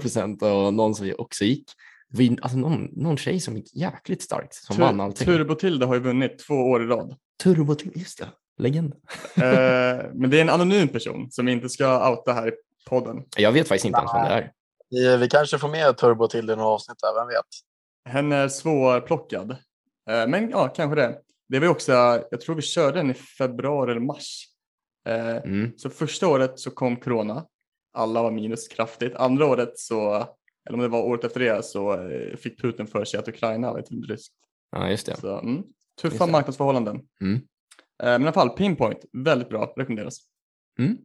procent 0.01 0.43
och 0.43 0.75
någon 0.75 0.95
som 0.95 1.15
också 1.19 1.45
gick. 1.45 1.65
Ju, 2.19 2.37
alltså, 2.43 2.59
någon, 2.59 2.89
någon 2.93 3.17
tjej 3.17 3.41
som 3.41 3.57
gick 3.57 3.75
jäkligt 3.75 4.23
starkt 4.23 4.55
som 4.55 4.77
Tur, 4.77 4.83
vann 4.83 5.01
allting. 5.01 5.27
Turbotilde 5.27 5.87
har 5.87 5.95
ju 5.95 6.01
vunnit 6.01 6.39
två 6.47 6.55
år 6.55 6.83
i 6.83 6.87
rad. 6.87 7.17
Turbotilde, 7.43 7.99
just 7.99 8.19
det. 8.19 8.29
Legend. 8.59 8.95
uh, 8.95 9.43
men 10.15 10.31
det 10.31 10.39
är 10.39 10.41
en 10.41 10.51
anonym 10.51 10.89
person 10.89 11.31
som 11.31 11.47
vi 11.47 11.53
inte 11.53 11.69
ska 11.69 12.11
outa 12.11 12.33
här 12.33 12.49
i 12.49 12.53
podden. 12.89 13.23
Jag 13.37 13.53
vet 13.53 13.69
faktiskt 13.69 13.85
inte 13.85 13.99
ens 13.99 14.15
vem 14.15 14.25
det 14.25 14.31
är. 14.31 14.53
Vi, 14.91 15.17
vi 15.17 15.29
kanske 15.29 15.59
får 15.59 15.69
med 15.69 15.97
Turbo 15.97 16.29
till 16.29 16.51
i 16.51 16.57
några 16.57 16.69
avsnitt 16.69 16.99
där, 17.03 17.21
vem 17.21 17.29
vet? 17.29 17.68
Hen 18.09 18.33
är 18.33 18.49
svårplockad. 18.49 19.51
Eh, 20.11 20.27
Men 20.29 20.51
ja, 20.51 20.69
kanske 20.69 20.95
det. 21.01 21.21
Det 21.49 21.59
var 21.59 21.69
också, 21.69 21.93
jag 22.31 22.41
tror 22.41 22.55
vi 22.55 22.63
körde 22.63 22.99
den 22.99 23.11
i 23.11 23.15
februari 23.15 23.91
eller 23.91 24.01
mars. 24.01 24.45
Eh, 25.09 25.37
Mm. 25.37 25.73
Så 25.79 25.91
första 25.91 26.29
året 26.29 26.59
så 26.59 26.71
kom 26.71 26.97
corona. 26.97 27.47
Alla 27.93 28.23
var 28.23 28.31
minus 28.31 28.69
kraftigt. 28.69 29.15
Andra 29.15 29.47
året 29.47 29.79
så, 29.79 30.15
eller 30.69 30.75
om 30.75 30.81
det 30.81 30.89
var 30.89 31.03
året 31.03 31.25
efter 31.25 31.41
det, 31.41 31.65
så 31.65 32.11
eh, 32.11 32.37
fick 32.37 32.61
Putin 32.63 32.87
för 32.87 33.05
sig 33.05 33.21
att 33.21 33.29
Ukraina 33.29 33.73
var 33.73 33.79
ett 33.79 33.91
ryskt. 34.09 34.35
Ja, 34.71 34.91
just 34.91 35.07
det. 35.07 35.17
Så, 35.17 35.39
mm, 35.39 35.63
tuffa 36.01 36.15
Just 36.15 36.19
det. 36.27 36.33
marknadsförhållanden. 36.33 37.01
Mm. 37.21 37.41
Men 38.03 38.23
i 38.23 38.25
alla 38.25 38.33
fall, 38.33 38.51
Pinpoint, 38.51 39.05
väldigt 39.13 39.49
bra, 39.49 39.75
rekommenderas. 39.77 40.19
Mm. 40.79 40.99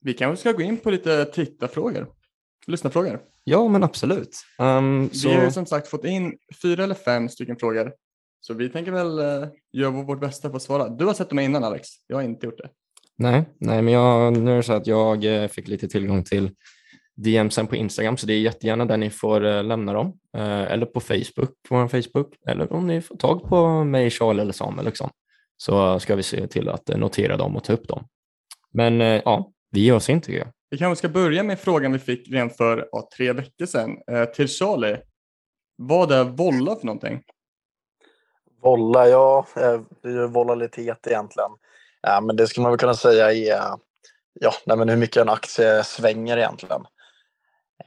Vi 0.00 0.14
kanske 0.14 0.40
ska 0.40 0.52
gå 0.52 0.62
in 0.62 0.76
på 0.76 0.90
lite 0.90 1.24
tittarfrågor, 1.24 2.12
lyssnarfrågor. 2.66 3.20
Ja, 3.44 3.68
men 3.68 3.82
absolut. 3.82 4.36
Um, 4.58 5.10
så... 5.12 5.28
Vi 5.28 5.34
har 5.34 5.44
ju 5.44 5.50
som 5.50 5.66
sagt 5.66 5.88
fått 5.88 6.04
in 6.04 6.38
fyra 6.62 6.84
eller 6.84 6.94
fem 6.94 7.28
stycken 7.28 7.56
frågor. 7.56 7.92
Så 8.40 8.54
vi 8.54 8.68
tänker 8.68 8.92
väl 8.92 9.18
eh, 9.18 9.48
göra 9.72 9.90
vårt 9.90 10.20
bästa 10.20 10.50
för 10.50 10.56
att 10.56 10.62
svara. 10.62 10.88
Du 10.88 11.06
har 11.06 11.14
sett 11.14 11.28
dem 11.28 11.38
innan 11.38 11.64
Alex, 11.64 11.88
jag 12.06 12.16
har 12.16 12.22
inte 12.22 12.46
gjort 12.46 12.58
det. 12.58 12.68
Nej, 13.16 13.44
nej, 13.58 13.82
men 13.82 13.94
jag, 13.94 14.36
nu 14.36 14.52
är 14.52 14.56
det 14.56 14.62
så 14.62 14.72
att 14.72 14.86
jag 14.86 15.24
eh, 15.24 15.48
fick 15.48 15.68
lite 15.68 15.88
tillgång 15.88 16.24
till 16.24 16.50
DMsen 17.16 17.66
på 17.66 17.76
Instagram, 17.76 18.16
så 18.16 18.26
det 18.26 18.32
är 18.32 18.40
jättegärna 18.40 18.84
där 18.84 18.96
ni 18.96 19.10
får 19.10 19.46
eh, 19.46 19.64
lämna 19.64 19.92
dem. 19.92 20.18
Eller 20.36 20.86
på 20.86 21.00
Facebook, 21.00 21.50
på 21.68 21.74
vår 21.76 21.88
Facebook, 21.88 22.34
eller 22.46 22.72
om 22.72 22.86
ni 22.86 23.00
får 23.00 23.16
tag 23.16 23.48
på 23.48 23.84
mig, 23.84 24.10
Charlie 24.10 24.40
eller 24.40 24.52
Samuel, 24.52 24.86
liksom. 24.86 25.10
så 25.56 26.00
ska 26.00 26.16
vi 26.16 26.22
se 26.22 26.46
till 26.46 26.68
att 26.68 26.88
notera 26.88 27.36
dem 27.36 27.56
och 27.56 27.64
ta 27.64 27.72
upp 27.72 27.88
dem. 27.88 28.04
Men 28.72 29.00
ja, 29.00 29.52
vi 29.70 29.80
ger 29.80 29.94
oss 29.94 30.10
in 30.10 30.20
tycker 30.20 30.38
jag. 30.38 30.48
Vi 30.70 30.78
kanske 30.78 30.98
ska 30.98 31.08
börja 31.08 31.42
med 31.42 31.60
frågan 31.60 31.92
vi 31.92 31.98
fick 31.98 32.28
redan 32.28 32.50
för 32.50 32.88
ja, 32.92 33.08
tre 33.16 33.32
veckor 33.32 33.66
sedan. 33.66 33.98
Eh, 34.10 34.24
till 34.24 34.48
Charlie. 34.48 35.00
Vad 35.76 36.12
är 36.12 36.24
volla 36.24 36.76
för 36.76 36.86
någonting? 36.86 37.22
Volla, 38.62 39.08
ja, 39.08 39.46
eh, 39.56 39.80
det 40.02 40.08
är 40.08 40.12
ju 40.12 40.26
volatilitet 40.26 41.06
egentligen. 41.06 41.50
Ja, 42.00 42.20
men 42.20 42.36
det 42.36 42.46
skulle 42.46 42.62
man 42.62 42.72
väl 42.72 42.78
kunna 42.78 42.94
säga 42.94 43.32
är 43.32 43.78
ja, 44.32 44.52
nej, 44.66 44.76
men 44.76 44.88
hur 44.88 44.96
mycket 44.96 45.16
en 45.16 45.28
aktie 45.28 45.84
svänger 45.84 46.36
egentligen. 46.36 46.86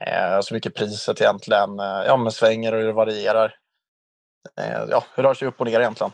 Eh, 0.00 0.40
så 0.40 0.54
mycket 0.54 0.74
priset 0.74 1.20
egentligen 1.20 1.80
eh, 1.80 2.02
ja, 2.06 2.16
men 2.16 2.32
svänger 2.32 2.72
och 2.72 2.78
hur 2.78 2.86
det 2.86 2.92
varierar. 2.92 3.56
Eh, 4.60 4.84
ja, 4.90 5.04
hur 5.14 5.22
rör 5.22 5.34
sig 5.34 5.48
upp 5.48 5.60
och 5.60 5.66
ner 5.66 5.80
egentligen. 5.80 6.12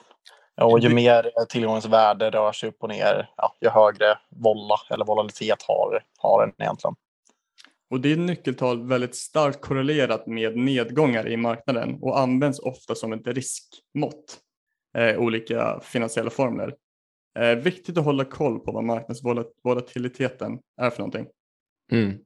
Och 0.61 0.79
ju 0.79 0.89
mer 0.89 1.47
tillgångens 1.49 1.87
värde 1.87 2.31
rör 2.31 2.53
sig 2.53 2.69
upp 2.69 2.83
och 2.83 2.89
ner, 2.89 3.31
ja, 3.37 3.57
ju 3.61 3.69
högre 3.69 4.19
volla 4.29 4.77
eller 4.91 5.05
volatilitet 5.05 5.63
har, 5.63 6.03
har 6.19 6.47
den 6.47 6.55
egentligen. 6.59 6.95
Och 7.91 8.01
det 8.01 8.13
är 8.13 8.17
nyckeltal 8.17 8.89
väldigt 8.89 9.17
starkt 9.17 9.61
korrelerat 9.61 10.27
med 10.27 10.57
nedgångar 10.57 11.29
i 11.29 11.37
marknaden 11.37 11.99
och 12.01 12.19
används 12.19 12.59
ofta 12.59 12.95
som 12.95 13.13
ett 13.13 13.27
riskmått. 13.27 14.39
Eh, 14.97 15.19
olika 15.19 15.81
finansiella 15.83 16.31
formler. 16.31 16.75
Eh, 17.39 17.55
viktigt 17.55 17.99
att 17.99 18.05
hålla 18.05 18.25
koll 18.25 18.61
på 18.61 18.73
vad 18.73 18.85
marknadsvolatiliteten 18.85 20.59
är 20.81 20.91
för 20.91 20.99
någonting. 20.99 21.27
Mm. 21.93 22.19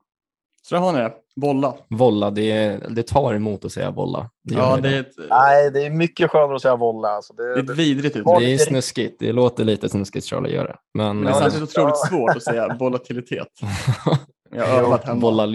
Så 0.68 0.74
där 0.74 0.82
har 0.82 0.92
ni 0.92 0.98
det. 0.98 1.12
Volla. 1.36 1.74
Volla, 1.90 2.30
det, 2.30 2.76
det 2.90 3.02
tar 3.02 3.34
emot 3.34 3.64
att 3.64 3.72
säga 3.72 3.90
volla. 3.90 4.30
Det, 4.44 4.54
Ja, 4.54 4.76
det. 4.76 4.82
det 4.88 4.96
är 4.96 5.00
ett, 5.00 5.12
Nej, 5.30 5.70
det 5.70 5.86
är 5.86 5.90
mycket 5.90 6.30
skönare 6.30 6.56
att 6.56 6.62
säga 6.62 6.76
volla. 6.76 7.08
Alltså. 7.08 7.32
det 7.32 7.42
är 7.42 7.48
Det, 7.54 7.60
ett 7.60 7.66
det, 7.66 7.72
vidrigt 7.74 8.16
uttryck. 8.16 8.38
Det 8.38 8.44
är 8.44 8.50
det- 8.52 8.58
snuskigt. 8.58 9.16
Det 9.20 9.32
låter 9.32 9.64
lite 9.64 9.88
snuskigt 9.88 10.26
Charlie 10.26 10.54
gör 10.54 10.64
det. 10.64 10.76
Men, 10.94 11.16
Men 11.18 11.26
Ja, 11.32 11.38
samtidigt 11.40 11.74
det- 11.74 11.80
otroligt 11.80 11.98
svårt 12.08 12.36
att 12.36 12.42
säga 12.42 12.76
volatilitet. 12.80 13.48
Jag 14.56 14.66
har 14.66 14.78
övat 14.78 15.04
hemma. 15.04 15.46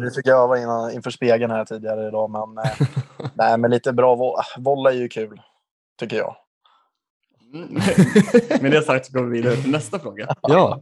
Vi 0.00 0.10
fick 0.16 0.26
öva 0.26 0.58
innan, 0.58 0.90
inför 0.92 1.10
spegeln 1.10 1.50
här 1.50 1.64
tidigare 1.64 2.08
idag, 2.08 2.30
men, 2.30 2.64
eh, 2.64 2.70
nej, 3.34 3.58
men 3.58 3.70
lite 3.70 3.92
bra 3.92 4.16
vo- 4.16 4.34
volla 4.58 4.90
är 4.90 4.94
ju 4.96 5.08
kul, 5.08 5.40
tycker 6.00 6.16
jag. 6.16 6.36
Mm. 7.54 7.68
Med 8.62 8.70
det 8.72 8.82
sagt 8.82 9.06
så 9.06 9.12
går 9.18 9.24
vi 9.24 9.30
vidare 9.42 9.56
till 9.56 9.70
nästa 9.70 9.98
fråga. 9.98 10.34
ja 10.42 10.80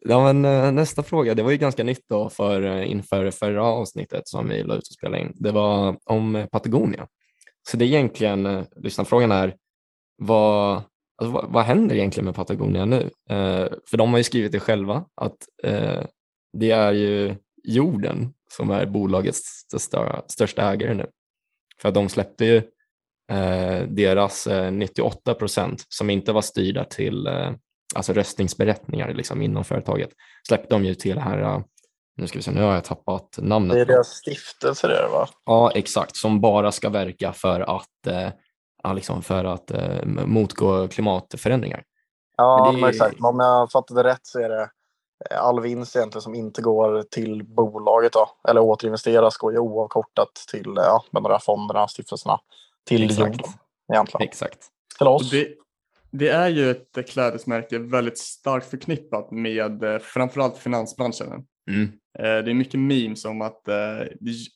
ja, 0.00 0.32
men 0.32 0.44
eh, 0.44 0.72
nästa 0.72 1.02
fråga, 1.02 1.34
det 1.34 1.42
var 1.42 1.50
ju 1.50 1.56
ganska 1.56 1.84
nytt 1.84 2.04
då 2.08 2.28
för, 2.28 2.62
eh, 2.62 2.90
inför 2.90 3.30
förra 3.30 3.64
avsnittet 3.64 4.28
som 4.28 4.48
vi 4.48 4.62
la 4.62 4.74
ut 4.74 4.88
och 4.88 4.94
spelade 4.94 5.22
in. 5.22 5.32
Det 5.34 5.50
var 5.50 5.96
om 6.04 6.36
eh, 6.36 6.46
Patagonia. 6.46 7.06
Så 7.68 7.76
det 7.76 7.84
är 7.84 7.86
egentligen, 7.86 8.66
lyssnarfrågan 8.76 9.32
är, 9.32 9.56
vad, 10.16 10.82
alltså, 11.16 11.32
vad, 11.32 11.52
vad 11.52 11.64
händer 11.64 11.96
egentligen 11.96 12.24
med 12.24 12.34
Patagonia 12.34 12.84
nu? 12.84 13.10
Eh, 13.30 13.68
för 13.90 13.96
de 13.96 14.10
har 14.10 14.18
ju 14.18 14.24
skrivit 14.24 14.52
det 14.52 14.60
själva, 14.60 15.04
att 15.14 15.36
eh, 15.62 16.04
det 16.52 16.70
är 16.70 16.92
ju 16.92 17.34
jorden 17.64 18.34
som 18.56 18.70
är 18.70 18.86
bolagets 18.86 19.38
största, 19.38 20.22
största 20.26 20.72
ägare 20.72 20.94
nu. 20.94 21.06
För 21.80 21.88
att 21.88 21.94
de 21.94 22.08
släppte 22.08 22.44
ju 22.44 22.56
eh, 23.32 23.86
deras 23.88 24.46
eh, 24.46 24.72
98 24.72 25.34
procent 25.34 25.84
som 25.88 26.10
inte 26.10 26.32
var 26.32 26.42
styrda 26.42 26.84
till 26.84 27.26
eh, 27.26 27.52
alltså 27.94 28.12
röstningsberättningar 28.12 29.14
liksom, 29.14 29.42
inom 29.42 29.64
företaget 29.64 30.10
släppte 30.48 30.74
de 30.74 30.84
ju 30.84 30.94
till 30.94 31.14
det 31.16 31.22
här, 31.22 31.38
eh, 31.42 31.60
nu 32.16 32.26
ska 32.26 32.38
vi 32.38 32.42
se, 32.42 32.50
nu 32.50 32.62
har 32.62 32.74
jag 32.74 32.84
tappat 32.84 33.38
namnet. 33.42 33.74
Det 33.76 33.80
är 33.80 33.84
deras 33.84 34.08
stiftelse 34.08 34.86
det 34.88 35.08
va? 35.12 35.28
Ja, 35.44 35.70
exakt, 35.70 36.16
som 36.16 36.40
bara 36.40 36.72
ska 36.72 36.88
verka 36.88 37.32
för 37.32 37.60
att, 37.60 38.06
eh, 38.86 38.94
liksom 38.94 39.22
för 39.22 39.44
att 39.44 39.70
eh, 39.70 40.04
motgå 40.06 40.88
klimatförändringar. 40.88 41.82
Ja, 42.36 42.70
Men 42.72 42.80
det 42.80 42.86
är- 42.86 42.90
exakt. 42.90 43.20
Men 43.20 43.28
om 43.28 43.40
jag 43.40 43.70
fattade 43.70 44.04
rätt 44.04 44.20
så 44.26 44.38
är 44.40 44.48
det 44.48 44.70
all 45.40 45.60
vinst 45.60 45.96
egentligen 45.96 46.22
som 46.22 46.34
inte 46.34 46.62
går 46.62 47.02
till 47.02 47.44
bolaget 47.44 48.12
då, 48.12 48.28
eller 48.48 48.60
återinvesteras 48.60 49.36
går 49.36 49.52
ju 49.52 49.58
oavkortat 49.58 50.34
till 50.50 50.72
ja, 50.76 51.04
med 51.10 51.22
de 51.22 51.32
här 51.32 51.38
fonderna, 51.38 51.88
stiftelserna, 51.88 52.40
till 52.86 53.04
Exakt. 53.04 53.20
jorden 53.20 53.38
egentligen. 53.92 54.28
Exakt. 54.28 54.58
Till 54.98 55.06
Och 55.06 55.14
oss. 55.14 55.30
det, 55.30 55.48
det 56.10 56.28
är 56.28 56.48
ju 56.48 56.70
ett 56.70 57.08
klädesmärke 57.08 57.78
väldigt 57.78 58.18
starkt 58.18 58.70
förknippat 58.70 59.30
med 59.30 59.84
eh, 59.84 59.98
framförallt 59.98 60.58
finansbranschen. 60.58 61.46
Mm. 61.70 61.82
Eh, 62.18 62.44
Det 62.44 62.50
är 62.50 62.54
mycket 62.54 62.80
memes 62.80 63.24
om 63.24 63.42
att, 63.42 63.68
eh, 63.68 64.06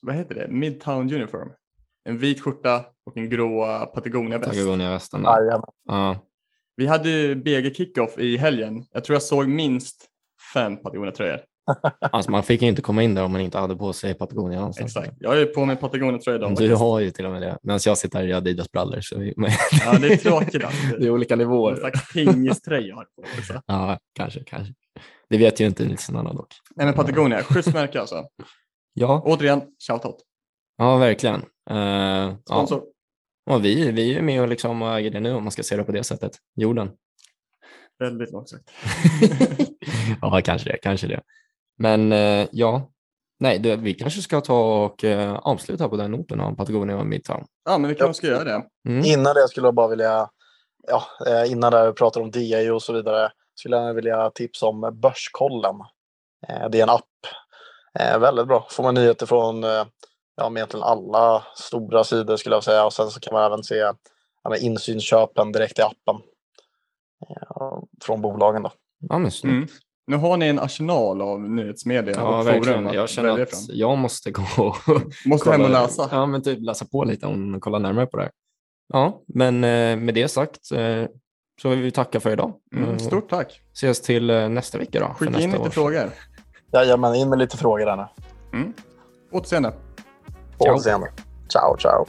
vad 0.01 0.15
heter 0.15 0.35
det, 0.35 0.47
Midtown 0.47 1.13
Uniform. 1.13 1.49
En 2.09 2.17
vit 2.17 2.41
skjorta 2.41 2.85
och 3.05 3.17
en 3.17 3.29
grå 3.29 3.65
Patagonia-väst. 3.93 4.51
Patagonia-västen. 4.51 5.21
Ja, 5.23 6.19
Vi 6.75 6.87
hade 6.87 7.09
ju 7.09 7.35
BG 7.35 7.73
Kickoff 7.73 8.17
i 8.17 8.37
helgen. 8.37 8.85
Jag 8.91 9.03
tror 9.03 9.15
jag 9.15 9.23
såg 9.23 9.47
minst 9.47 10.05
fem 10.53 10.77
Patagonia-tröjor. 10.77 11.39
alltså 11.99 12.31
man 12.31 12.43
fick 12.43 12.61
ju 12.61 12.67
inte 12.67 12.81
komma 12.81 13.03
in 13.03 13.15
där 13.15 13.23
om 13.23 13.31
man 13.31 13.41
inte 13.41 13.57
hade 13.57 13.75
på 13.75 13.93
sig 13.93 14.13
Patagonia 14.13 14.59
någonstans. 14.59 14.97
Exakt. 14.97 15.17
Jag 15.19 15.29
har 15.29 15.35
ju 15.37 15.45
på 15.45 15.65
mig 15.65 15.75
Patagonia-tröja 15.75 16.37
idag. 16.37 16.55
Du 16.57 16.75
har 16.75 16.99
ju 16.99 17.11
till 17.11 17.25
och 17.25 17.31
med 17.31 17.41
det, 17.41 17.57
medan 17.63 17.79
jag 17.85 17.97
sitter 17.97 18.19
här 18.19 18.27
i 18.27 18.33
Adidas-brallor. 18.33 19.17
Vi, 19.19 19.33
Ja, 19.85 19.97
det 19.99 20.07
är 20.13 20.17
tråkigt. 20.17 20.63
att- 20.63 20.73
det 20.99 21.05
är 21.05 21.09
olika 21.09 21.35
nivåer. 21.35 21.75
slags 21.75 22.13
pingiströja 22.13 22.95
har 22.95 23.03
på 23.03 23.21
också. 23.39 23.61
Ja, 23.65 23.99
kanske, 24.13 24.43
kanske. 24.43 24.73
Det 25.29 25.37
vet 25.37 25.59
ju 25.59 25.65
inte 25.65 25.83
lyssnarna 25.83 26.33
dock. 26.33 26.53
Nej 26.75 26.85
men 26.85 26.95
Patagonia, 26.95 27.43
schysst 27.43 27.73
märke 27.73 27.99
alltså. 27.99 28.23
Ja, 28.93 29.21
Återigen, 29.25 29.61
shoutout. 29.87 30.17
ja 30.77 30.97
verkligen. 30.97 31.41
Uh, 31.71 31.77
ja. 31.77 32.37
Sponsor. 32.45 32.83
Och 33.49 33.65
vi, 33.65 33.91
vi 33.91 34.09
är 34.09 34.13
ju 34.15 34.21
med 34.21 34.41
och 34.41 34.47
liksom 34.47 34.81
äger 34.81 35.11
det 35.11 35.19
nu 35.19 35.33
om 35.33 35.43
man 35.43 35.51
ska 35.51 35.63
se 35.63 35.75
det 35.77 35.83
på 35.83 35.91
det 35.91 36.03
sättet. 36.03 36.31
Jorden. 36.55 36.91
Väldigt 37.99 38.31
långsökt. 38.31 38.69
ja, 40.21 40.41
kanske 40.45 40.69
det, 40.71 40.77
kanske 40.77 41.07
det. 41.07 41.21
Men 41.77 42.11
eh, 42.11 42.47
ja, 42.51 42.89
nej, 43.39 43.59
det, 43.59 43.75
vi 43.75 43.93
kanske 43.93 44.21
ska 44.21 44.41
ta 44.41 44.83
och 44.85 45.03
eh, 45.03 45.33
avsluta 45.35 45.89
på 45.89 45.97
den 45.97 46.11
noten 46.11 46.39
om 46.39 46.55
Patagonia 46.55 46.97
och 46.97 47.05
Midtown. 47.05 47.45
Ja, 47.65 47.77
men 47.77 47.89
vi 47.89 47.95
kanske 47.95 48.13
ska 48.13 48.27
göra 48.27 48.43
det. 48.43 48.63
Mm. 48.87 49.05
Innan 49.05 49.35
det 49.35 49.47
skulle 49.47 49.67
jag 49.67 49.73
bara 49.75 49.87
vilja, 49.87 50.29
ja, 50.87 51.03
eh, 51.27 51.51
innan 51.51 51.71
det 51.71 51.87
vi 51.87 51.93
pratar 51.93 52.21
om 52.21 52.31
DI 52.31 52.69
och 52.69 52.81
så 52.81 52.93
vidare, 52.93 53.31
skulle 53.55 53.77
jag 53.77 53.93
vilja 53.93 54.29
tipsa 54.29 54.65
om 54.65 54.99
Börskollen. 55.01 55.75
Eh, 56.47 56.69
Det 56.69 56.79
är 56.79 56.83
en 56.83 56.89
app. 56.89 57.03
Eh, 57.99 58.19
Väldigt 58.19 58.47
bra. 58.47 58.67
Får 58.69 58.83
man 58.83 58.93
nyheter 58.95 59.25
från 59.25 59.63
eh, 59.63 59.85
ja, 60.35 60.51
egentligen 60.55 60.83
alla 60.83 61.43
stora 61.55 62.03
sidor 62.03 62.37
skulle 62.37 62.55
jag 62.55 62.63
säga. 62.63 62.85
Och 62.85 62.93
sen 62.93 63.09
så 63.09 63.19
kan 63.19 63.33
man 63.33 63.43
även 63.45 63.63
se 63.63 63.75
ja, 64.43 64.57
insynsköpen 64.59 65.51
direkt 65.51 65.79
i 65.79 65.81
appen. 65.81 66.15
Eh, 67.29 67.77
Från 68.01 68.21
bolagen 68.21 68.63
då. 68.63 68.71
Ja, 69.09 69.17
men 69.17 69.31
snyggt. 69.31 69.53
Mm. 69.53 69.67
Nu 70.07 70.17
har 70.17 70.37
ni 70.37 70.47
en 70.47 70.59
arsenal 70.59 71.21
av 71.21 71.41
nyhetsmedia 71.41 72.15
Ja, 72.17 72.39
och 72.39 72.47
verkligen. 72.47 72.93
Jag 72.93 73.09
känner 73.09 73.29
att 73.41 73.49
från. 73.49 73.59
jag 73.77 73.97
måste 73.97 74.31
gå 74.31 74.43
och 74.57 74.75
Måste 75.25 75.51
hem 75.51 75.61
och 75.61 75.69
läsa. 75.69 76.09
Ja, 76.11 76.25
men 76.25 76.41
typ 76.43 76.59
läsa 76.61 76.85
på 76.85 77.03
lite 77.03 77.25
och 77.27 77.35
kolla 77.61 77.79
närmare 77.79 78.05
på 78.05 78.17
det 78.17 78.23
här. 78.23 78.31
Ja, 78.93 79.21
men 79.27 79.55
eh, 79.63 79.97
med 79.97 80.13
det 80.13 80.27
sagt 80.27 80.71
eh, 80.71 81.03
så 81.61 81.69
vill 81.69 81.81
vi 81.81 81.91
tacka 81.91 82.19
för 82.19 82.31
idag. 82.31 82.53
Mm, 82.75 82.89
Och 82.93 83.01
stort 83.01 83.29
tack. 83.29 83.61
Ses 83.73 84.01
till 84.01 84.29
eh, 84.29 84.49
nästa 84.49 84.77
vecka 84.77 84.99
då. 84.99 85.07
Skicka 85.19 85.39
in 85.39 85.51
lite 85.51 85.63
års- 85.63 85.73
frågor. 85.73 86.09
Jajamän, 86.73 87.15
in 87.15 87.29
med 87.29 87.39
lite 87.39 87.57
frågor 87.57 87.85
där 87.85 87.95
nu. 87.95 88.05
Mm. 88.59 88.73
Återseende. 89.31 89.71
På 90.57 90.63
Ciao. 90.63 90.73
återseende. 90.75 91.07
Ciao, 91.49 91.77
ciao. 91.77 92.05